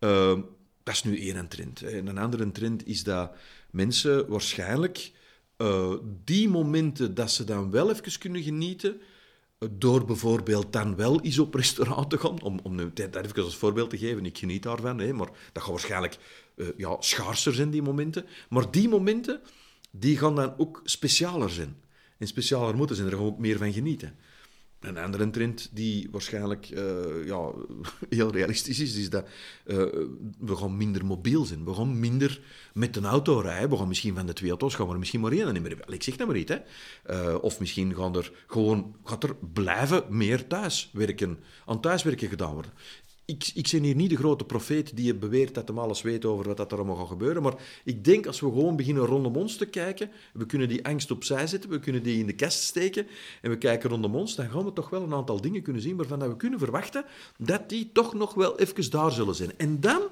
Uh, 0.00 0.38
dat 0.82 0.94
is 0.94 1.02
nu 1.02 1.20
één 1.20 1.48
trend. 1.48 1.82
En 1.82 2.06
een 2.06 2.18
andere 2.18 2.52
trend 2.52 2.86
is 2.86 3.02
dat 3.02 3.32
mensen 3.70 4.28
waarschijnlijk 4.28 5.12
uh, 5.58 5.94
die 6.24 6.48
momenten 6.48 7.14
dat 7.14 7.30
ze 7.30 7.44
dan 7.44 7.70
wel 7.70 7.90
even 7.90 8.18
kunnen 8.18 8.42
genieten, 8.42 9.00
uh, 9.58 9.68
door 9.72 10.04
bijvoorbeeld 10.04 10.72
dan 10.72 10.96
wel 10.96 11.20
eens 11.20 11.38
op 11.38 11.54
restaurant 11.54 12.10
te 12.10 12.18
gaan, 12.18 12.42
om, 12.42 12.60
om 12.62 12.76
dat 12.94 13.16
even 13.16 13.42
als 13.42 13.56
voorbeeld 13.56 13.90
te 13.90 13.98
geven, 13.98 14.26
ik 14.26 14.38
geniet 14.38 14.62
daarvan, 14.62 14.98
hè, 14.98 15.12
maar 15.12 15.30
dat 15.52 15.62
gaat 15.62 15.72
waarschijnlijk 15.72 16.18
uh, 16.56 16.66
ja, 16.76 16.96
schaarser 16.98 17.54
zijn, 17.54 17.70
die 17.70 17.82
momenten. 17.82 18.26
Maar 18.48 18.70
die 18.70 18.88
momenten, 18.88 19.40
die 19.90 20.18
gaan 20.18 20.34
dan 20.34 20.54
ook 20.58 20.80
specialer 20.84 21.50
zijn. 21.50 21.76
En 22.18 22.26
specialer 22.26 22.76
moeten 22.76 22.96
zijn, 22.96 23.08
er 23.08 23.14
gaan 23.14 23.24
we 23.24 23.30
ook 23.30 23.38
meer 23.38 23.58
van 23.58 23.72
genieten. 23.72 24.16
Een 24.80 24.98
andere 24.98 25.30
trend 25.30 25.68
die 25.72 26.08
waarschijnlijk 26.10 26.70
uh, 26.70 27.26
ja, 27.26 27.50
heel 28.08 28.30
realistisch 28.30 28.80
is, 28.80 28.96
is 28.96 29.10
dat 29.10 29.28
uh, 29.66 29.76
we 30.38 30.56
gaan 30.56 30.76
minder 30.76 31.04
mobiel 31.04 31.44
zijn. 31.44 31.64
We 31.64 31.74
gaan 31.74 32.00
minder 32.00 32.40
met 32.74 32.96
een 32.96 33.04
auto 33.04 33.40
rijden. 33.40 33.70
We 33.70 33.76
gaan 33.76 33.88
misschien 33.88 34.14
van 34.14 34.26
de 34.26 34.32
twee 34.32 34.50
auto's 34.50 34.74
gaan 34.74 34.86
we 34.86 34.92
er 34.92 34.98
misschien 34.98 35.20
maar 35.20 35.32
één 35.32 35.52
niet 35.52 35.62
meer. 35.62 35.92
Ik 35.92 36.02
zeg 36.02 36.16
dat 36.16 36.26
maar 36.26 36.36
niet. 36.36 36.48
Hè. 36.48 36.58
Uh, 37.10 37.42
of 37.42 37.60
misschien 37.60 37.94
gaan 37.94 38.16
er 38.16 38.32
gewoon, 38.46 38.96
gaat 39.04 39.24
er 39.24 39.36
blijven 39.52 40.04
meer 40.08 40.46
thuiswerken, 40.46 41.38
aan 41.66 41.80
thuiswerken 41.80 42.28
gedaan 42.28 42.52
worden. 42.52 42.72
Ik, 43.28 43.50
ik 43.54 43.68
ben 43.70 43.82
hier 43.82 43.94
niet 43.94 44.10
de 44.10 44.16
grote 44.16 44.44
profeet 44.44 44.96
die 44.96 45.14
beweert 45.14 45.54
dat 45.54 45.68
hem 45.68 45.78
alles 45.78 46.02
weet 46.02 46.24
over 46.24 46.46
wat 46.46 46.56
dat 46.56 46.72
er 46.72 46.78
allemaal 46.78 46.96
gaat 46.96 47.08
gebeuren. 47.08 47.42
Maar 47.42 47.54
ik 47.84 48.04
denk 48.04 48.26
als 48.26 48.40
we 48.40 48.46
gewoon 48.46 48.76
beginnen 48.76 49.04
rondom 49.04 49.36
ons 49.36 49.56
te 49.56 49.66
kijken, 49.66 50.10
we 50.32 50.46
kunnen 50.46 50.68
die 50.68 50.86
angst 50.86 51.10
opzij 51.10 51.46
zetten, 51.46 51.70
we 51.70 51.78
kunnen 51.78 52.02
die 52.02 52.18
in 52.18 52.26
de 52.26 52.34
kast 52.34 52.62
steken 52.62 53.06
en 53.42 53.50
we 53.50 53.58
kijken 53.58 53.90
rondom 53.90 54.14
ons, 54.14 54.34
dan 54.34 54.50
gaan 54.50 54.64
we 54.64 54.72
toch 54.72 54.90
wel 54.90 55.02
een 55.02 55.14
aantal 55.14 55.40
dingen 55.40 55.62
kunnen 55.62 55.82
zien 55.82 55.96
waarvan 55.96 56.28
we 56.28 56.36
kunnen 56.36 56.58
verwachten 56.58 57.04
dat 57.38 57.68
die 57.68 57.90
toch 57.92 58.14
nog 58.14 58.34
wel 58.34 58.58
even 58.58 58.90
daar 58.90 59.12
zullen 59.12 59.34
zijn. 59.34 59.58
En 59.58 59.80
dan 59.80 60.02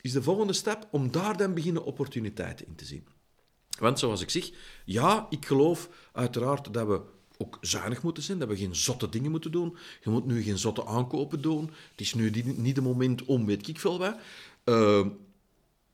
is 0.00 0.12
de 0.12 0.22
volgende 0.22 0.52
stap 0.52 0.88
om 0.90 1.10
daar 1.10 1.36
dan 1.36 1.54
beginnen 1.54 1.84
opportuniteiten 1.84 2.66
in 2.66 2.74
te 2.74 2.84
zien. 2.84 3.06
Want 3.78 3.98
zoals 3.98 4.20
ik 4.20 4.30
zeg, 4.30 4.50
ja, 4.84 5.26
ik 5.30 5.46
geloof 5.46 5.88
uiteraard 6.12 6.72
dat 6.72 6.86
we 6.86 7.00
ook 7.38 7.58
zuinig 7.60 8.02
moeten 8.02 8.22
zijn, 8.22 8.38
dat 8.38 8.48
we 8.48 8.56
geen 8.56 8.76
zotte 8.76 9.08
dingen 9.08 9.30
moeten 9.30 9.52
doen. 9.52 9.76
Je 10.02 10.10
moet 10.10 10.26
nu 10.26 10.42
geen 10.42 10.58
zotte 10.58 10.86
aankopen 10.86 11.40
doen. 11.40 11.70
Het 11.90 12.00
is 12.00 12.14
nu 12.14 12.30
niet 12.56 12.74
de 12.74 12.80
moment 12.80 13.24
om 13.24 13.46
weet 13.46 13.68
ik 13.68 13.80
veel 13.80 13.98
wat. 13.98 14.16
Uh, 14.64 15.06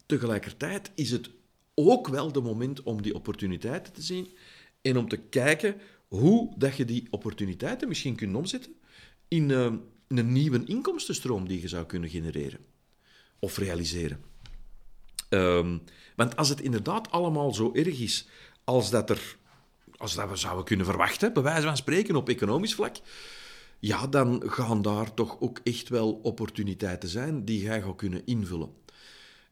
tegelijkertijd 0.07 0.91
is 0.95 1.11
het 1.11 1.31
ook 1.75 2.09
wel 2.09 2.33
de 2.33 2.41
moment 2.41 2.83
om 2.83 3.03
die 3.03 3.15
opportuniteiten 3.15 3.93
te 3.93 4.03
zien 4.03 4.29
en 4.81 4.97
om 4.97 5.09
te 5.09 5.17
kijken 5.17 5.77
hoe 6.09 6.55
dat 6.57 6.77
je 6.77 6.85
die 6.85 7.07
opportuniteiten 7.11 7.89
misschien 7.89 8.17
kunt 8.17 8.37
omzetten 8.37 8.75
in 9.29 9.49
uh, 9.49 9.73
een 10.09 10.33
nieuwe 10.33 10.65
inkomstenstroom 10.65 11.49
die 11.49 11.61
je 11.61 11.69
zou 11.69 11.87
kunnen 11.87 12.11
genereren 12.11 12.61
of 13.39 13.59
realiseren. 13.59 14.25
Um, 15.29 15.83
want 16.17 16.37
als 16.37 16.49
het 16.49 16.61
inderdaad 16.61 17.11
allemaal 17.11 17.55
zo 17.55 17.73
erg 17.75 18.01
is 18.01 18.27
als 18.65 18.91
dat, 18.91 19.11
er, 19.11 19.37
als 20.03 20.15
dat 20.15 20.29
we 20.29 20.37
zouden 20.37 20.65
kunnen 20.65 20.87
verwachten, 20.87 21.33
bij 21.33 21.43
wijze 21.43 21.67
van 21.67 21.77
spreken 21.77 22.17
op 22.17 22.29
economisch 22.29 22.75
vlak, 22.75 22.97
ja, 23.79 24.07
dan 24.07 24.43
gaan 24.47 24.83
daar 24.83 25.15
toch 25.15 25.41
ook 25.41 25.61
echt 25.65 25.89
wel 25.89 26.13
opportuniteiten 26.13 27.09
zijn 27.09 27.45
die 27.45 27.63
jij 27.63 27.83
gaat 27.83 27.97
kunnen 27.97 28.27
invullen. 28.27 28.71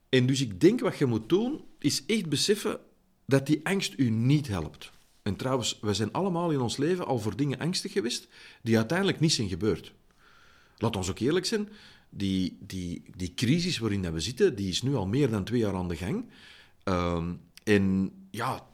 En 0.09 0.27
dus 0.27 0.41
ik 0.41 0.61
denk 0.61 0.81
wat 0.81 0.99
je 0.99 1.07
moet 1.07 1.29
doen, 1.29 1.65
is 1.79 2.07
echt 2.07 2.29
beseffen 2.29 2.81
dat 3.27 3.47
die 3.47 3.61
angst 3.63 3.95
u 3.97 4.11
niet 4.11 4.49
helpt. 4.49 4.91
En 5.23 5.37
trouwens, 5.37 5.79
we 5.81 5.95
zijn 5.95 6.13
allemaal 6.13 6.51
in 6.51 6.61
ons 6.61 6.77
leven 6.77 7.07
al 7.07 7.19
voor 7.19 7.37
dingen 7.37 7.59
angstig 7.59 7.93
geweest 7.93 8.29
die 8.63 8.77
uiteindelijk 8.77 9.21
niet 9.21 9.33
zijn 9.33 9.49
gebeurd. 9.49 9.93
Laat 10.77 10.97
ons 10.97 11.11
ook 11.11 11.19
eerlijk 11.19 11.47
zijn, 11.47 11.69
die, 12.09 12.59
die, 12.61 13.03
die 13.17 13.35
crisis 13.35 13.79
waarin 13.79 14.13
we 14.13 14.21
zitten, 14.21 14.55
die 14.55 14.69
is 14.69 14.83
nu 14.83 14.95
al 14.95 15.07
meer 15.07 15.31
dan 15.31 15.45
twee 15.45 15.61
jaar 15.61 15.75
aan 15.75 15.89
de 15.89 15.97
gang. 15.97 16.31
Ehm, 16.85 17.33
en 17.65 18.13
ja, 18.31 18.67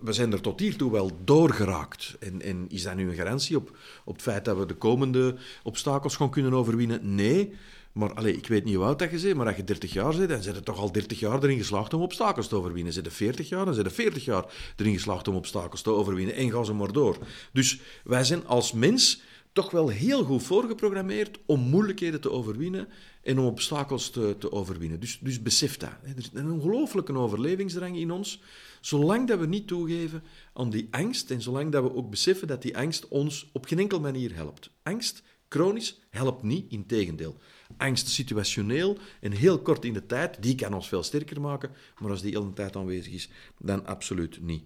we 0.00 0.12
zijn 0.12 0.32
er 0.32 0.40
tot 0.40 0.60
hiertoe 0.60 0.90
wel 0.90 1.10
doorgeraakt. 1.24 2.16
En, 2.20 2.42
en 2.42 2.66
is 2.68 2.82
dat 2.82 2.94
nu 2.94 3.08
een 3.08 3.14
garantie 3.14 3.56
op, 3.56 3.76
op 4.04 4.12
het 4.12 4.22
feit 4.22 4.44
dat 4.44 4.58
we 4.58 4.66
de 4.66 4.74
komende 4.74 5.36
obstakels 5.62 6.16
gaan 6.16 6.30
kunnen 6.30 6.52
overwinnen? 6.52 7.14
Nee. 7.14 7.54
Maar 7.92 8.14
allez, 8.14 8.36
ik 8.36 8.46
weet 8.46 8.64
niet 8.64 8.74
hoe 8.74 8.84
oud 8.84 8.98
dat 8.98 9.10
je 9.10 9.20
bent, 9.20 9.36
maar 9.36 9.46
als 9.46 9.56
je 9.56 9.64
30 9.64 9.92
jaar 9.92 10.16
bent, 10.16 10.28
dan 10.28 10.42
zijn 10.42 10.54
je 10.54 10.62
toch 10.62 10.78
al 10.78 10.92
30 10.92 11.20
jaar 11.20 11.42
erin 11.42 11.58
geslaagd 11.58 11.94
om 11.94 12.02
obstakels 12.02 12.48
te 12.48 12.56
overwinnen. 12.56 12.92
Zijn 12.92 13.04
je 13.04 13.10
40 13.10 13.48
jaar, 13.48 13.64
dan 13.64 13.74
zijn 13.74 13.86
je 13.86 13.92
40 13.92 14.24
jaar 14.24 14.44
erin 14.76 14.92
geslaagd 14.92 15.28
om 15.28 15.34
obstakels 15.34 15.82
te 15.82 15.90
overwinnen. 15.90 16.34
En 16.34 16.50
ga 16.50 16.64
ze 16.64 16.72
maar 16.72 16.92
door. 16.92 17.18
Dus 17.52 17.80
wij 18.04 18.24
zijn 18.24 18.46
als 18.46 18.72
mens 18.72 19.22
toch 19.52 19.70
wel 19.70 19.88
heel 19.88 20.24
goed 20.24 20.42
voorgeprogrammeerd 20.42 21.38
om 21.46 21.60
moeilijkheden 21.60 22.20
te 22.20 22.30
overwinnen 22.30 22.88
en 23.22 23.38
om 23.38 23.46
obstakels 23.46 24.10
te, 24.10 24.36
te 24.38 24.52
overwinnen. 24.52 25.00
Dus, 25.00 25.18
dus 25.20 25.42
besef 25.42 25.76
dat. 25.76 25.90
Er 26.02 26.16
is 26.16 26.30
een 26.32 26.50
ongelooflijke 26.50 27.12
overlevingsdrang 27.12 27.96
in 27.96 28.10
ons. 28.10 28.42
Zolang 28.82 29.28
dat 29.28 29.38
we 29.38 29.46
niet 29.46 29.66
toegeven 29.66 30.22
aan 30.52 30.70
die 30.70 30.88
angst 30.90 31.30
en 31.30 31.42
zolang 31.42 31.72
dat 31.72 31.82
we 31.82 31.94
ook 31.94 32.10
beseffen 32.10 32.48
dat 32.48 32.62
die 32.62 32.76
angst 32.76 33.08
ons 33.08 33.50
op 33.52 33.66
geen 33.66 33.78
enkele 33.78 34.00
manier 34.00 34.34
helpt. 34.34 34.70
Angst, 34.82 35.22
chronisch, 35.48 36.00
helpt 36.10 36.42
niet, 36.42 36.72
in 36.72 36.86
tegendeel. 36.86 37.36
Angst 37.76 38.08
situationeel 38.08 38.98
en 39.20 39.32
heel 39.32 39.58
kort 39.58 39.84
in 39.84 39.92
de 39.92 40.06
tijd, 40.06 40.42
die 40.42 40.54
kan 40.54 40.74
ons 40.74 40.88
veel 40.88 41.02
sterker 41.02 41.40
maken, 41.40 41.70
maar 41.98 42.10
als 42.10 42.22
die 42.22 42.30
heel 42.30 42.44
de 42.44 42.52
tijd 42.52 42.76
aanwezig 42.76 43.12
is, 43.12 43.28
dan 43.58 43.86
absoluut 43.86 44.40
niet. 44.40 44.64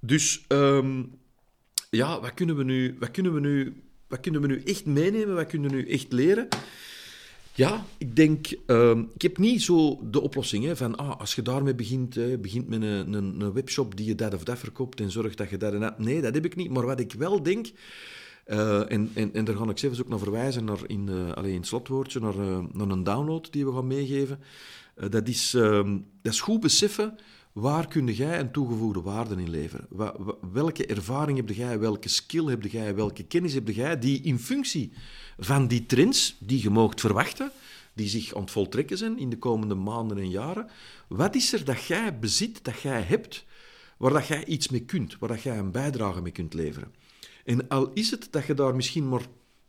Dus 0.00 0.44
um, 0.48 1.18
ja, 1.90 2.20
wat 2.20 2.34
kunnen 2.34 2.56
we 2.56 2.64
nu, 2.64 2.96
wat 2.98 3.10
kunnen 3.10 3.34
we 3.34 3.40
nu 3.40 3.82
wat 4.08 4.20
kunnen 4.20 4.40
we 4.40 4.46
nu 4.46 4.62
echt 4.62 4.84
meenemen? 4.84 5.34
Wat 5.34 5.46
kunnen 5.46 5.70
we 5.70 5.76
nu 5.76 5.88
echt 5.88 6.12
leren? 6.12 6.48
Ja, 7.56 7.84
ik 7.98 8.16
denk, 8.16 8.54
uh, 8.66 8.98
ik 9.14 9.22
heb 9.22 9.38
niet 9.38 9.62
zo 9.62 10.00
de 10.10 10.20
oplossing 10.20 10.64
hè, 10.64 10.76
van 10.76 10.96
ah, 10.96 11.20
als 11.20 11.34
je 11.34 11.42
daarmee 11.42 11.74
begint, 11.74 12.40
begint 12.40 12.68
met 12.68 12.82
een, 12.82 13.12
een, 13.12 13.40
een, 13.40 13.52
webshop 13.52 13.96
die 13.96 14.06
je 14.06 14.14
dat 14.14 14.34
of 14.34 14.44
dat 14.44 14.58
verkoopt 14.58 15.00
en 15.00 15.10
zorgt 15.10 15.36
dat 15.36 15.50
je 15.50 15.56
dat 15.56 15.72
en 15.72 15.80
dat. 15.80 15.98
Nee, 15.98 16.20
dat 16.20 16.34
heb 16.34 16.44
ik 16.44 16.56
niet. 16.56 16.70
Maar 16.70 16.86
wat 16.86 17.00
ik 17.00 17.12
wel 17.12 17.42
denk, 17.42 17.70
uh, 18.46 18.92
en, 18.92 19.10
en, 19.14 19.34
en 19.34 19.44
daar 19.44 19.56
ga 19.56 19.68
ik 19.68 19.78
zelfs 19.78 20.00
ook 20.00 20.08
naar 20.08 20.18
verwijzen, 20.18 20.64
naar 20.64 20.80
in, 20.86 21.08
uh, 21.10 21.32
alleen 21.32 21.50
in 21.50 21.56
het 21.56 21.66
slotwoordje, 21.66 22.20
naar, 22.20 22.38
uh, 22.38 22.58
naar 22.72 22.88
een 22.88 23.04
download 23.04 23.52
die 23.52 23.66
we 23.66 23.72
gaan 23.72 23.86
meegeven. 23.86 24.38
dat, 25.10 25.28
is, 25.28 25.54
ehm, 25.54 25.98
dat 26.22 26.32
is 26.32 26.40
goed 26.40 26.60
beseffen 26.60 27.18
Waar 27.54 27.88
kun 27.88 28.06
jij 28.06 28.40
een 28.40 28.50
toegevoegde 28.50 29.00
waarde 29.00 29.34
in 29.34 29.50
leveren? 29.50 29.86
Welke 30.52 30.86
ervaring 30.86 31.36
heb 31.36 31.48
jij, 31.48 31.78
welke 31.78 32.08
skill 32.08 32.44
heb 32.44 32.62
jij, 32.62 32.94
welke 32.94 33.22
kennis 33.22 33.54
heb 33.54 33.68
jij 33.68 33.98
die 33.98 34.22
in 34.22 34.38
functie 34.38 34.92
van 35.38 35.66
die 35.66 35.86
trends 35.86 36.36
die 36.38 36.62
je 36.62 36.70
moogt 36.70 37.00
verwachten, 37.00 37.50
die 37.92 38.08
zich 38.08 38.34
aan 38.34 38.42
het 38.42 38.50
voltrekken 38.50 38.98
zijn 38.98 39.18
in 39.18 39.30
de 39.30 39.38
komende 39.38 39.74
maanden 39.74 40.18
en 40.18 40.30
jaren, 40.30 40.68
wat 41.08 41.34
is 41.34 41.52
er 41.52 41.64
dat 41.64 41.84
jij 41.84 42.18
bezit, 42.18 42.64
dat 42.64 42.80
jij 42.80 43.02
hebt, 43.02 43.44
waar 43.96 44.12
dat 44.12 44.26
jij 44.26 44.44
iets 44.44 44.68
mee 44.68 44.84
kunt, 44.84 45.18
waar 45.18 45.28
dat 45.28 45.42
jij 45.42 45.58
een 45.58 45.70
bijdrage 45.70 46.22
mee 46.22 46.32
kunt 46.32 46.54
leveren? 46.54 46.94
En 47.44 47.68
al 47.68 47.90
is 47.92 48.10
het 48.10 48.28
dat 48.30 48.46
je 48.46 48.54
daar 48.54 48.74
misschien 48.74 49.08
maar 49.08 49.26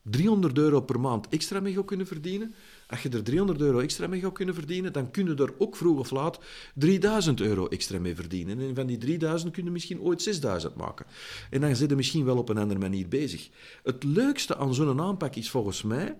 300 0.09 0.57
euro 0.57 0.81
per 0.81 0.99
maand 0.99 1.27
extra 1.29 1.59
mee 1.59 1.73
gaat 1.73 1.85
kunnen 1.85 2.07
verdienen, 2.07 2.55
als 2.87 3.01
je 3.01 3.09
er 3.09 3.23
300 3.23 3.61
euro 3.61 3.79
extra 3.79 4.07
mee 4.07 4.19
gaat 4.19 4.33
kunnen 4.33 4.55
verdienen, 4.55 4.93
dan 4.93 5.11
kun 5.11 5.25
je 5.25 5.35
er 5.35 5.53
ook 5.57 5.75
vroeg 5.75 5.99
of 5.99 6.11
laat 6.11 6.39
3000 6.75 7.41
euro 7.41 7.67
extra 7.67 7.99
mee 7.99 8.15
verdienen. 8.15 8.59
En 8.59 8.75
van 8.75 8.85
die 8.85 8.97
3000 8.97 9.53
kun 9.53 9.63
je 9.63 9.69
misschien 9.69 10.01
ooit 10.01 10.21
6000 10.21 10.75
maken. 10.75 11.05
En 11.49 11.61
dan 11.61 11.75
zit 11.75 11.89
je 11.89 11.95
misschien 11.95 12.25
wel 12.25 12.37
op 12.37 12.49
een 12.49 12.57
andere 12.57 12.79
manier 12.79 13.07
bezig. 13.07 13.49
Het 13.83 14.03
leukste 14.03 14.57
aan 14.57 14.73
zo'n 14.73 15.01
aanpak 15.01 15.35
is 15.35 15.49
volgens 15.49 15.81
mij 15.81 16.17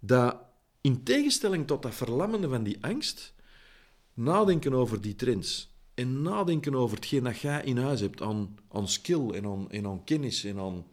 dat, 0.00 0.36
in 0.80 1.02
tegenstelling 1.02 1.66
tot 1.66 1.82
dat 1.82 1.94
verlammende 1.94 2.48
van 2.48 2.62
die 2.62 2.78
angst, 2.80 3.34
nadenken 4.14 4.72
over 4.72 5.00
die 5.00 5.14
trends 5.14 5.76
en 5.94 6.22
nadenken 6.22 6.74
over 6.74 6.96
hetgeen 6.96 7.22
dat 7.22 7.38
jij 7.38 7.62
in 7.64 7.78
huis 7.78 8.00
hebt 8.00 8.22
aan, 8.22 8.56
aan 8.72 8.88
skill 8.88 9.30
en 9.30 9.44
aan, 9.44 9.70
en 9.70 9.86
aan 9.86 10.04
kennis 10.04 10.44
en 10.44 10.58
aan 10.58 10.86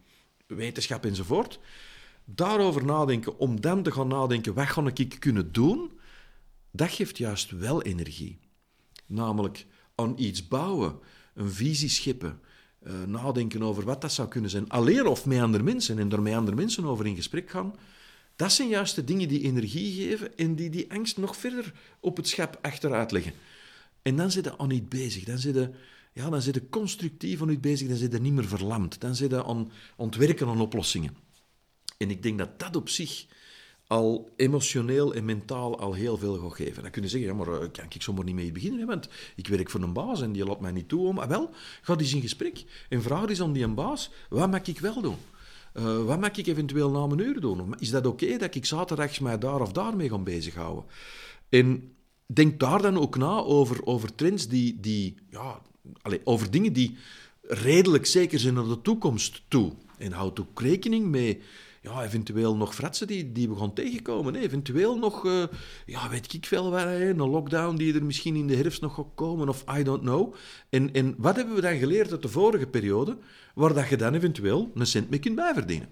wetenschap 0.46 1.04
enzovoort 1.04 1.58
daarover 2.26 2.84
nadenken, 2.84 3.38
om 3.38 3.60
dan 3.60 3.82
te 3.82 3.90
gaan 3.90 4.08
nadenken, 4.08 4.54
wat 4.54 4.66
ga 4.66 4.90
ik 4.94 5.16
kunnen 5.18 5.52
doen, 5.52 5.90
dat 6.70 6.90
geeft 6.90 7.18
juist 7.18 7.50
wel 7.50 7.82
energie. 7.82 8.38
Namelijk 9.06 9.66
aan 9.94 10.14
iets 10.16 10.48
bouwen, 10.48 10.98
een 11.34 11.50
visie 11.50 11.88
schippen, 11.88 12.40
uh, 12.86 12.92
nadenken 13.06 13.62
over 13.62 13.84
wat 13.84 14.00
dat 14.00 14.12
zou 14.12 14.28
kunnen 14.28 14.50
zijn. 14.50 14.68
Alleen 14.68 15.06
of 15.06 15.26
met 15.26 15.40
andere 15.40 15.62
mensen 15.62 15.98
en 15.98 16.12
er 16.12 16.22
met 16.22 16.34
andere 16.34 16.56
mensen 16.56 16.84
over 16.84 17.06
in 17.06 17.16
gesprek 17.16 17.50
gaan. 17.50 17.74
Dat 18.36 18.52
zijn 18.52 18.68
juist 18.68 18.94
de 18.94 19.04
dingen 19.04 19.28
die 19.28 19.42
energie 19.42 20.08
geven 20.08 20.36
en 20.36 20.54
die 20.54 20.70
die 20.70 20.92
angst 20.92 21.16
nog 21.16 21.36
verder 21.36 21.72
op 22.00 22.16
het 22.16 22.28
schap 22.28 22.58
achteruit 22.62 23.10
leggen. 23.10 23.32
En 24.02 24.16
dan 24.16 24.30
zit 24.30 24.44
je 24.44 24.58
aan 24.58 24.70
iets 24.70 24.88
bezig. 24.88 25.24
Dan 25.24 25.38
zit 25.38 25.54
je, 25.54 25.70
ja, 26.12 26.30
dan 26.30 26.42
zit 26.42 26.68
constructief 26.70 27.42
aan 27.42 27.48
iets 27.48 27.60
bezig. 27.60 27.88
Dan 27.88 27.96
zit 27.96 28.12
je 28.12 28.18
niet 28.18 28.32
meer 28.32 28.48
verlamd. 28.48 29.00
Dan 29.00 29.14
zit 29.14 29.30
je 29.30 29.44
aan, 29.44 29.70
aan 29.96 30.10
aan 30.48 30.60
oplossingen. 30.60 31.25
En 31.96 32.10
ik 32.10 32.22
denk 32.22 32.38
dat 32.38 32.58
dat 32.58 32.76
op 32.76 32.88
zich 32.88 33.26
al 33.86 34.32
emotioneel 34.36 35.14
en 35.14 35.24
mentaal 35.24 35.78
al 35.80 35.92
heel 35.94 36.16
veel 36.16 36.36
gaat 36.36 36.54
geven. 36.54 36.82
Dan 36.82 36.90
kun 36.90 37.02
je 37.02 37.08
zeggen, 37.08 37.28
ja, 37.28 37.34
maar 37.34 37.48
uh, 37.48 37.68
kan 37.72 37.84
ik 37.88 38.02
zomaar 38.02 38.24
niet 38.24 38.34
mee 38.34 38.52
beginnen, 38.52 38.80
hè, 38.80 38.86
want 38.86 39.08
ik 39.36 39.48
werk 39.48 39.70
voor 39.70 39.82
een 39.82 39.92
baas 39.92 40.22
en 40.22 40.32
die 40.32 40.44
laat 40.44 40.60
mij 40.60 40.72
niet 40.72 40.88
toe 40.88 41.06
om... 41.06 41.14
Maar 41.14 41.28
wel, 41.28 41.50
ga 41.82 41.96
eens 41.96 42.14
in 42.14 42.20
gesprek 42.20 42.64
en 42.88 43.02
vraag 43.02 43.28
eens 43.28 43.40
aan 43.40 43.52
die 43.52 43.68
baas, 43.68 44.10
wat 44.28 44.50
mag 44.50 44.62
ik 44.62 44.78
wel 44.78 45.00
doen? 45.00 45.16
Uh, 45.74 46.04
wat 46.04 46.20
mag 46.20 46.30
ik 46.30 46.46
eventueel 46.46 46.90
na 46.90 47.06
mijn 47.06 47.20
uur 47.20 47.40
doen? 47.40 47.74
Is 47.78 47.90
dat 47.90 48.06
oké 48.06 48.36
dat 48.36 48.54
ik 48.54 48.66
zaterdags 48.66 49.18
mij 49.18 49.38
daar 49.38 49.60
of 49.60 49.72
daar 49.72 49.96
mee 49.96 50.08
ga 50.08 50.18
bezighouden? 50.18 50.84
En 51.48 51.92
denk 52.26 52.60
daar 52.60 52.82
dan 52.82 52.98
ook 52.98 53.16
na 53.16 53.36
over, 53.36 53.86
over 53.86 54.14
trends 54.14 54.48
die... 54.48 54.80
die 54.80 55.14
ja, 55.30 55.60
allez, 56.02 56.20
over 56.24 56.50
dingen 56.50 56.72
die 56.72 56.96
redelijk 57.42 58.06
zeker 58.06 58.38
zijn 58.38 58.54
naar 58.54 58.68
de 58.68 58.82
toekomst 58.82 59.42
toe. 59.48 59.72
En 59.98 60.12
houd 60.12 60.40
ook 60.40 60.60
rekening 60.60 61.06
mee 61.06 61.40
ja, 61.86 62.04
eventueel 62.04 62.56
nog 62.56 62.74
fratsen 62.74 63.06
die, 63.06 63.32
die 63.32 63.48
we 63.48 63.56
gaan 63.56 63.72
tegenkomen. 63.72 64.34
Eventueel 64.34 64.98
nog, 64.98 65.24
uh, 65.26 65.44
ja, 65.86 66.08
weet 66.08 66.32
ik 66.32 66.46
veel, 66.46 66.70
waar, 66.70 67.00
een 67.00 67.16
lockdown 67.16 67.76
die 67.76 67.94
er 67.94 68.04
misschien 68.04 68.36
in 68.36 68.46
de 68.46 68.56
herfst 68.56 68.80
nog 68.80 68.94
gaat 68.94 69.14
komen, 69.14 69.48
of 69.48 69.64
I 69.78 69.82
don't 69.82 70.00
know. 70.00 70.34
En, 70.68 70.92
en 70.92 71.14
wat 71.18 71.36
hebben 71.36 71.54
we 71.54 71.60
dan 71.60 71.78
geleerd 71.78 72.10
uit 72.10 72.22
de 72.22 72.28
vorige 72.28 72.66
periode, 72.66 73.16
waar 73.54 73.74
dat 73.74 73.88
je 73.88 73.96
dan 73.96 74.14
eventueel 74.14 74.70
een 74.74 74.86
cent 74.86 75.10
mee 75.10 75.18
kunt 75.18 75.34
bijverdienen? 75.34 75.88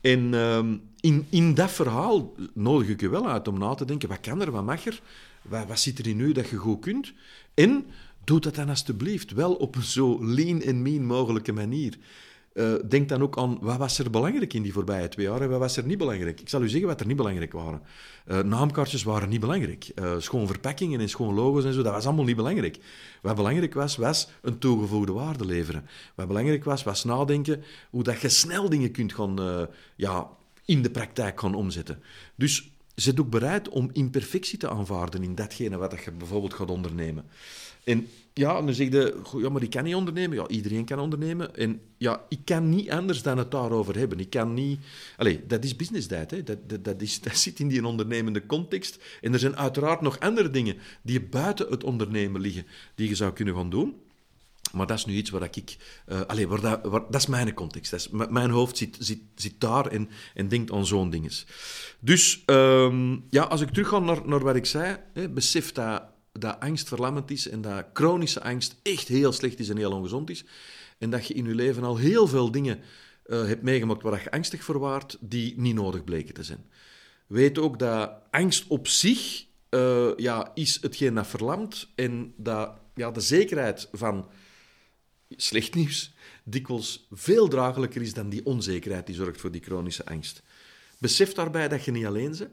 En 0.00 0.32
uh, 0.32 0.58
in, 1.00 1.26
in 1.30 1.54
dat 1.54 1.70
verhaal 1.70 2.34
nodig 2.54 2.88
ik 2.88 3.00
je 3.00 3.08
wel 3.08 3.28
uit 3.28 3.48
om 3.48 3.58
na 3.58 3.74
te 3.74 3.84
denken, 3.84 4.08
wat 4.08 4.20
kan 4.20 4.40
er, 4.40 4.50
wat 4.50 4.64
mag 4.64 4.86
er, 4.86 5.00
wat, 5.42 5.66
wat 5.66 5.80
zit 5.80 5.98
er 5.98 6.06
in 6.06 6.20
u 6.20 6.32
dat 6.32 6.48
je 6.48 6.56
goed 6.56 6.80
kunt? 6.80 7.12
En 7.54 7.86
doe 8.24 8.40
dat 8.40 8.54
dan 8.54 8.68
alsjeblieft 8.68 9.32
wel 9.32 9.54
op 9.54 9.74
een 9.74 9.82
zo 9.82 10.24
lean 10.24 10.62
en 10.62 10.82
mean 10.82 11.04
mogelijke 11.04 11.52
manier. 11.52 11.98
Uh, 12.54 12.74
denk 12.88 13.08
dan 13.08 13.22
ook 13.22 13.38
aan 13.38 13.58
wat 13.60 13.76
was 13.76 13.98
er 13.98 14.10
belangrijk 14.10 14.54
in 14.54 14.62
die 14.62 14.72
voorbije 14.72 15.08
twee 15.08 15.26
jaar 15.26 15.40
en 15.40 15.48
wat 15.48 15.58
was 15.58 15.76
er 15.76 15.84
niet 15.84 15.98
belangrijk. 15.98 16.40
Ik 16.40 16.48
zal 16.48 16.62
u 16.62 16.68
zeggen 16.68 16.88
wat 16.88 17.00
er 17.00 17.06
niet 17.06 17.16
belangrijk 17.16 17.52
waren. 17.52 17.82
Uh, 18.26 18.40
naamkaartjes 18.40 19.02
waren 19.02 19.28
niet 19.28 19.40
belangrijk. 19.40 19.90
Uh, 19.94 20.14
schoon 20.18 20.46
verpakkingen 20.46 21.00
en 21.00 21.08
schoon 21.08 21.34
logo's 21.34 21.64
en 21.64 21.72
zo, 21.72 21.82
dat 21.82 21.92
was 21.92 22.06
allemaal 22.06 22.24
niet 22.24 22.36
belangrijk. 22.36 22.78
Wat 23.22 23.36
belangrijk 23.36 23.74
was, 23.74 23.96
was 23.96 24.28
een 24.42 24.58
toegevoegde 24.58 25.12
waarde 25.12 25.44
leveren. 25.44 25.86
Wat 26.14 26.26
belangrijk 26.26 26.64
was, 26.64 26.82
was 26.82 27.04
nadenken 27.04 27.62
hoe 27.90 28.02
dat 28.02 28.20
je 28.20 28.28
snel 28.28 28.68
dingen 28.68 28.90
kunt 28.90 29.14
gaan, 29.14 29.68
ja, 29.96 30.28
in 30.64 30.82
de 30.82 30.90
praktijk 30.90 31.40
gaan 31.40 31.54
omzetten. 31.54 32.02
Dus 32.34 32.70
zit 32.94 33.20
ook 33.20 33.30
bereid 33.30 33.68
om 33.68 33.90
imperfectie 33.92 34.58
te 34.58 34.68
aanvaarden 34.68 35.22
in 35.22 35.34
datgene 35.34 35.76
wat 35.76 36.04
je 36.04 36.12
bijvoorbeeld 36.12 36.54
gaat 36.54 36.70
ondernemen. 36.70 37.24
En 37.84 38.08
ja, 38.38 38.62
dan 38.62 38.74
zeg 38.74 38.88
je, 38.88 39.20
ja, 39.38 39.48
maar 39.48 39.62
ik 39.62 39.70
kan 39.70 39.84
niet 39.84 39.94
ondernemen. 39.94 40.36
Ja, 40.36 40.48
iedereen 40.48 40.84
kan 40.84 40.98
ondernemen. 40.98 41.56
En 41.56 41.80
ja, 41.96 42.24
ik 42.28 42.38
kan 42.44 42.68
niet 42.68 42.90
anders 42.90 43.22
dan 43.22 43.38
het 43.38 43.50
daarover 43.50 43.96
hebben. 43.96 44.20
Ik 44.20 44.30
kan 44.30 44.54
niet... 44.54 44.80
Allee, 45.16 45.46
dat 45.46 45.64
is 45.64 45.76
business 45.76 46.08
hè. 46.08 46.42
Dat, 46.42 46.58
dat, 46.68 46.84
dat, 46.84 47.02
is, 47.02 47.20
dat 47.26 47.36
zit 47.36 47.58
in 47.58 47.68
die 47.68 47.86
ondernemende 47.86 48.46
context. 48.46 48.98
En 49.20 49.32
er 49.32 49.38
zijn 49.38 49.56
uiteraard 49.56 50.00
nog 50.00 50.20
andere 50.20 50.50
dingen 50.50 50.76
die 51.02 51.20
buiten 51.20 51.66
het 51.70 51.84
ondernemen 51.84 52.40
liggen, 52.40 52.66
die 52.94 53.08
je 53.08 53.14
zou 53.14 53.32
kunnen 53.32 53.54
gaan 53.54 53.70
doen. 53.70 53.94
Maar 54.72 54.86
dat 54.86 54.98
is 54.98 55.04
nu 55.04 55.14
iets 55.14 55.30
waar 55.30 55.48
ik... 55.52 55.76
Uh, 56.08 56.20
allez, 56.20 56.44
waar 56.44 56.60
dat, 56.60 56.82
dat 56.82 57.14
is 57.14 57.26
mijn 57.26 57.54
context. 57.54 57.90
Dat 57.90 58.00
is, 58.00 58.08
mijn 58.28 58.50
hoofd 58.50 58.76
zit, 58.76 58.96
zit, 58.98 59.20
zit 59.34 59.60
daar 59.60 59.86
en, 59.86 60.08
en 60.34 60.48
denkt 60.48 60.72
aan 60.72 60.86
zo'n 60.86 61.10
dingen. 61.10 61.30
Dus 62.00 62.42
um, 62.46 63.24
ja, 63.30 63.42
als 63.42 63.60
ik 63.60 63.70
terug 63.70 63.88
ga 63.88 63.98
naar, 63.98 64.28
naar 64.28 64.40
wat 64.40 64.56
ik 64.56 64.66
zei, 64.66 64.96
hè, 65.12 65.28
besef 65.28 65.72
dat, 65.72 66.02
dat 66.38 66.60
angst 66.60 66.88
verlammend 66.88 67.30
is 67.30 67.48
en 67.48 67.60
dat 67.60 67.86
chronische 67.92 68.42
angst 68.42 68.76
echt 68.82 69.08
heel 69.08 69.32
slecht 69.32 69.58
is 69.58 69.68
en 69.68 69.76
heel 69.76 69.92
ongezond 69.92 70.30
is. 70.30 70.44
En 70.98 71.10
dat 71.10 71.26
je 71.26 71.34
in 71.34 71.44
je 71.44 71.54
leven 71.54 71.84
al 71.84 71.96
heel 71.96 72.26
veel 72.26 72.50
dingen 72.50 72.80
uh, 73.26 73.46
hebt 73.46 73.62
meegemaakt 73.62 74.02
waar 74.02 74.22
je 74.22 74.30
angstig 74.30 74.64
voor 74.64 74.78
waart, 74.78 75.16
die 75.20 75.60
niet 75.60 75.74
nodig 75.74 76.04
bleken 76.04 76.34
te 76.34 76.42
zijn. 76.42 76.66
Weet 77.26 77.58
ook 77.58 77.78
dat 77.78 78.12
angst 78.30 78.66
op 78.66 78.88
zich 78.88 79.46
uh, 79.70 80.10
ja, 80.16 80.50
is 80.54 80.78
hetgeen 80.80 81.14
dat 81.14 81.26
verlamt 81.26 81.88
en 81.94 82.34
dat 82.36 82.70
ja, 82.94 83.10
de 83.10 83.20
zekerheid 83.20 83.88
van 83.92 84.28
slecht 85.28 85.74
nieuws, 85.74 86.14
dikwijls 86.44 87.06
veel 87.10 87.48
draaglijker 87.48 88.02
is 88.02 88.14
dan 88.14 88.28
die 88.28 88.44
onzekerheid 88.46 89.06
die 89.06 89.14
zorgt 89.14 89.40
voor 89.40 89.50
die 89.50 89.62
chronische 89.62 90.06
angst. 90.06 90.42
Besef 90.98 91.32
daarbij 91.32 91.68
dat 91.68 91.84
je 91.84 91.90
niet 91.90 92.06
alleen 92.06 92.36
bent. 92.38 92.50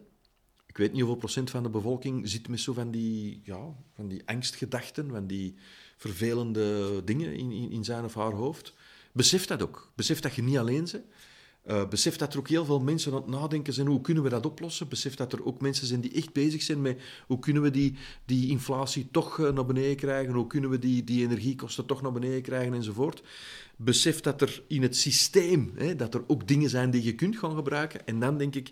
Ik 0.76 0.82
weet 0.82 0.92
niet 0.92 1.02
hoeveel 1.02 1.20
procent 1.20 1.50
van 1.50 1.64
de 1.64 1.70
bevolking 1.70 2.30
zit 2.30 2.48
met 2.48 2.60
zo 2.60 2.74
van 2.74 2.92
die, 2.92 3.42
ja, 3.44 3.76
van 3.94 4.08
die 4.08 4.22
angstgedachten, 4.26 5.10
van 5.10 5.28
die 5.28 5.56
vervelende 5.98 7.02
dingen 7.04 7.34
in, 7.34 7.52
in, 7.52 7.72
in 7.72 7.84
zijn 7.84 8.04
of 8.04 8.14
haar 8.14 8.32
hoofd. 8.32 8.74
Besef 9.12 9.46
dat 9.46 9.62
ook. 9.62 9.92
Besef 9.96 10.20
dat 10.20 10.36
je 10.36 10.44
niet 10.44 10.58
alleen 10.58 10.88
bent. 10.92 11.04
Uh, 11.68 11.88
besef 11.88 12.16
dat 12.16 12.34
er 12.34 12.40
ook 12.40 12.48
heel 12.48 12.66
veel 12.66 12.80
mensen 12.80 13.12
aan 13.12 13.18
het 13.18 13.28
nadenken 13.28 13.74
zijn 13.74 13.88
hoe 13.88 14.02
kunnen 14.02 14.24
we 14.24 14.30
dat 14.30 14.46
oplossen. 14.46 14.88
Besef 14.88 15.16
dat 15.16 15.34
er 15.34 15.46
ook 15.46 15.62
mensen 15.62 15.88
zijn 15.88 16.02
die 16.02 16.14
echt 16.14 16.34
bezig 16.34 16.62
zijn 16.62 16.82
met 16.82 17.02
hoe 17.28 17.40
kunnen 17.40 17.62
we 17.62 17.72
die, 17.72 17.96
die 18.26 18.50
inflatie 18.50 19.08
toch 19.12 19.38
uh, 19.38 19.52
naar 19.52 19.66
beneden 19.66 19.96
krijgen, 19.96 20.34
hoe 20.34 20.48
kunnen 20.48 20.70
we 20.70 20.80
die, 20.80 21.04
die 21.04 21.24
energiekosten 21.24 21.86
toch 21.86 22.02
naar 22.02 22.12
beneden 22.12 22.42
krijgen 22.42 22.74
enzovoort. 22.74 23.24
Besef 23.76 24.22
dat 24.22 24.42
er 24.42 24.64
in 24.68 24.82
het 24.82 24.98
systeem, 24.98 25.72
hè, 25.76 25.96
dat 25.96 26.14
er 26.14 26.24
ook 26.28 26.48
dingen 26.48 26.70
zijn 26.70 26.92
die 26.92 27.04
je 27.04 27.16
kunt 27.16 27.38
gaan 27.38 27.56
gebruiken. 27.56 28.08
En 28.08 28.20
dan 28.20 28.38
denk 28.38 28.56
ik, 28.56 28.72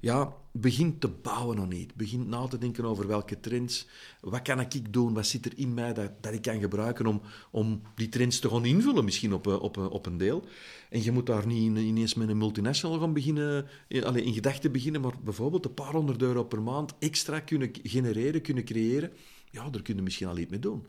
ja, 0.00 0.36
begin 0.52 0.98
te 0.98 1.08
bouwen 1.08 1.58
aan 1.58 1.72
iets. 1.72 1.94
Begin 1.94 2.28
na 2.28 2.46
te 2.46 2.58
denken 2.58 2.84
over 2.84 3.06
welke 3.06 3.40
trends, 3.40 3.86
wat 4.20 4.42
kan 4.42 4.60
ik 4.60 4.92
doen, 4.92 5.14
wat 5.14 5.26
zit 5.26 5.46
er 5.46 5.52
in 5.56 5.74
mij 5.74 5.94
dat, 5.94 6.22
dat 6.22 6.32
ik 6.32 6.42
kan 6.42 6.60
gebruiken 6.60 7.06
om, 7.06 7.20
om 7.50 7.82
die 7.94 8.08
trends 8.08 8.38
te 8.38 8.48
gaan 8.48 8.64
invullen, 8.64 9.04
misschien 9.04 9.32
op, 9.32 9.46
op, 9.46 9.76
op 9.76 10.06
een 10.06 10.18
deel. 10.18 10.44
En 10.90 11.02
je 11.02 11.12
moet 11.12 11.26
daar 11.26 11.46
niet 11.46 11.78
ineens 11.78 12.14
met 12.14 12.28
een 12.28 12.38
multinational 12.38 12.98
gaan 12.98 13.12
beginnen, 13.12 13.66
in, 13.88 14.04
allez, 14.04 14.24
in 14.24 14.32
gedachten 14.32 14.72
beginnen, 14.72 15.00
maar 15.00 15.14
bijvoorbeeld 15.24 15.64
een 15.64 15.74
paar 15.74 15.92
honderd 15.92 16.22
euro 16.22 16.44
per 16.44 16.62
maand 16.62 16.94
extra 16.98 17.40
kunnen 17.40 17.70
genereren, 17.82 18.42
kunnen 18.42 18.64
creëren. 18.64 19.12
Ja, 19.50 19.70
daar 19.70 19.82
kun 19.82 19.96
je 19.96 20.02
misschien 20.02 20.28
al 20.28 20.38
iets 20.38 20.50
mee 20.50 20.58
doen. 20.58 20.86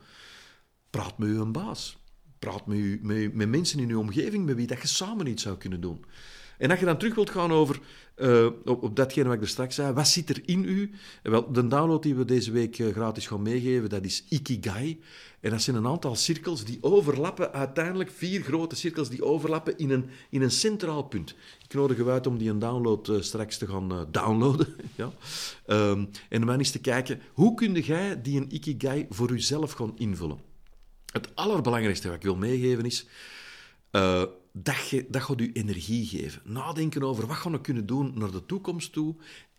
Praat 0.90 1.18
met 1.18 1.30
je 1.30 1.46
baas. 1.46 1.98
Praat 2.40 2.68
met, 2.68 3.04
met, 3.04 3.34
met 3.34 3.50
mensen 3.50 3.80
in 3.80 3.88
je 3.88 3.98
omgeving 3.98 4.46
met 4.46 4.56
wie 4.56 4.68
dat 4.68 4.82
je 4.82 4.88
samen 4.88 5.28
iets 5.28 5.44
zou 5.44 5.58
kunnen 5.58 5.82
doen. 5.82 6.06
En 6.60 6.70
als 6.70 6.80
je 6.80 6.86
dan 6.86 6.98
terug 6.98 7.16
wilt 7.16 7.30
gaan 7.30 7.52
over, 7.52 7.80
uh, 8.16 8.48
op, 8.66 8.96
datgene 8.96 9.28
wat 9.28 9.36
ik 9.36 9.42
er 9.42 9.48
straks 9.48 9.76
zei, 9.76 9.94
wat 9.94 10.08
zit 10.08 10.30
er 10.30 10.42
in 10.46 10.64
u? 10.64 10.92
Wel, 11.24 11.52
de 11.52 11.68
download 11.68 12.04
die 12.04 12.16
we 12.16 12.26
deze 12.26 12.52
week 12.52 12.80
uh, 12.80 12.94
gratis 12.94 13.28
gaan 13.28 13.42
meegeven, 13.42 13.90
dat 13.90 14.06
is 14.06 14.24
Ikigai. 14.30 15.02
En 15.40 15.50
dat 15.50 15.62
zijn 15.62 15.76
een 15.76 15.88
aantal 15.88 16.16
cirkels 16.16 16.66
die 16.66 16.78
overlappen, 16.82 17.54
uiteindelijk 17.54 18.12
vier 18.12 18.42
grote 18.42 18.76
cirkels 18.76 19.10
die 19.10 19.24
overlappen 19.24 19.78
in 19.78 19.90
een, 19.90 20.10
in 20.30 20.42
een 20.42 20.52
centraal 20.52 21.04
punt. 21.04 21.36
Ik 21.64 21.74
nodig 21.74 21.98
u 21.98 22.10
uit 22.10 22.28
om 22.28 22.38
die 22.38 22.50
een 22.50 22.60
download 22.60 23.08
uh, 23.08 23.22
straks 23.22 23.58
te 23.58 23.68
gaan 23.68 24.08
downloaden. 24.12 24.76
ja. 24.96 25.12
Um, 25.68 26.10
en 26.30 26.46
dan 26.46 26.58
eens 26.58 26.72
te 26.72 26.82
kijken, 26.82 27.22
hoe 27.34 27.54
kun 27.54 27.74
jij 27.74 28.22
die 28.22 28.40
een 28.40 28.54
Ikigai 28.56 29.06
voor 29.10 29.32
uzelf 29.32 29.72
gaan 29.72 29.94
invullen? 29.98 30.40
Het 31.12 31.36
allerbelangrijkste 31.36 32.08
wat 32.08 32.18
ik 32.18 32.24
wil 32.24 32.36
meegeven 32.36 32.86
is 32.86 33.06
dat, 34.64 34.94
dat 35.08 35.22
gaat 35.22 35.40
je 35.40 35.52
energie 35.52 36.06
geven. 36.06 36.42
Nadenken 36.46 37.04
over 37.04 37.28
wat 37.28 37.38
gaan 37.38 37.52
we 37.52 37.62
kunnen 37.62 37.86
doen 37.86 38.12
naar 38.16 38.32
de 38.32 38.46
toekomst 38.46 38.94
toe 38.94 39.16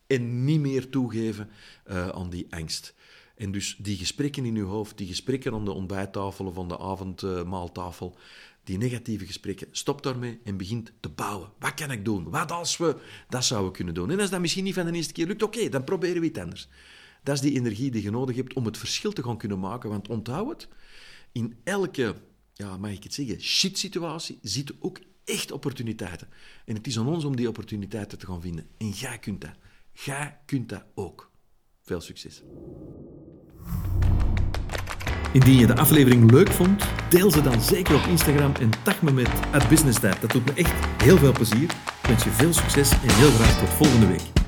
en 0.07 0.45
niet 0.45 0.61
meer 0.61 0.89
toegeven 0.89 1.49
uh, 1.91 2.09
aan 2.09 2.31
die 2.31 2.47
angst. 2.51 2.95
En 3.37 3.53
dus 3.53 3.77
die 3.79 3.97
gesprekken 3.97 4.45
in 4.45 4.55
je 4.55 4.63
hoofd, 4.63 4.99
die 4.99 5.07
gesprekken 5.07 5.53
aan 5.53 5.65
de 5.65 5.73
ontbijttafel 5.73 6.47
of 6.47 6.59
aan 6.59 6.69
de 6.69 6.79
avondmaaltafel, 6.79 8.17
die 8.65 8.79
negatieve 8.79 9.27
gesprekken, 9.27 9.69
stop 9.71 10.03
daarmee 10.03 10.41
en 10.45 10.57
begint 10.57 10.93
te 11.01 11.09
bouwen. 11.09 11.53
Wat 11.59 11.75
kan 11.75 11.91
ik 11.91 12.05
doen? 12.05 12.31
Wat 12.31 12.53
als 12.53 12.77
we 12.77 12.97
dat 13.29 13.45
zouden 13.45 13.73
kunnen 13.73 13.95
doen? 13.95 14.11
En 14.11 14.21
als 14.21 14.31
dat 14.31 14.41
misschien 14.41 14.65
niet 14.65 14.75
van 14.75 14.87
de 14.87 14.93
eerste 14.93 15.13
keer 15.13 15.27
lukt, 15.27 15.43
oké, 15.43 15.69
dan 15.69 15.85
proberen 15.85 16.21
we 16.21 16.27
iets 16.27 16.39
anders. 16.39 16.69
Dat 17.23 17.35
is 17.35 17.41
die 17.41 17.55
energie 17.55 17.91
die 17.91 18.03
je 18.03 18.11
nodig 18.11 18.37
hebt 18.37 18.55
om 18.55 18.65
het 18.65 18.79
verschil 18.79 19.13
te 19.13 19.23
gaan 19.23 19.39
kunnen 19.39 19.59
maken. 19.59 19.91
Want 19.91 20.09
onthoud 20.09 20.49
het, 20.49 20.69
in 21.33 21.57
elke 21.65 22.15
ja, 22.61 22.77
mag 22.77 22.91
ik 22.91 23.03
het 23.03 23.15
zeggen, 23.15 23.41
shit-situatie 23.41 24.39
zitten 24.43 24.77
ook 24.79 25.01
echt 25.25 25.53
opportuniteiten. 25.53 26.29
En 26.65 26.75
het 26.75 26.87
is 26.87 26.99
aan 26.99 27.07
ons 27.07 27.25
om 27.25 27.37
die 27.37 27.49
opportuniteiten 27.49 28.19
te 28.19 28.27
gaan 28.27 28.41
vinden. 28.41 28.67
En 28.79 28.89
jij 28.89 29.19
kunt 29.19 29.41
dat. 29.41 29.55
Jij 29.93 30.39
kunt 30.47 30.69
dat 30.69 30.85
ook. 30.95 31.31
Veel 31.83 32.01
succes. 32.01 32.43
Indien 35.33 35.59
je 35.59 35.67
de 35.67 35.77
aflevering 35.77 36.31
leuk 36.31 36.51
vond, 36.51 36.85
deel 37.11 37.31
ze 37.31 37.43
dan 37.43 37.61
zeker 37.61 37.95
op 37.95 38.07
Instagram 38.09 38.55
en 38.55 38.71
tag 38.83 39.03
me 39.03 39.13
met 39.13 39.31
@businessdad. 39.69 40.21
Dat 40.21 40.31
doet 40.31 40.45
me 40.45 40.53
echt 40.53 41.03
heel 41.03 41.19
veel 41.19 41.33
plezier. 41.33 41.71
Ik 42.03 42.09
wens 42.09 42.25
je 42.25 42.31
veel 42.31 42.53
succes 42.53 42.91
en 42.91 43.15
heel 43.15 43.31
graag 43.31 43.59
tot 43.59 43.69
volgende 43.69 44.07
week. 44.07 44.40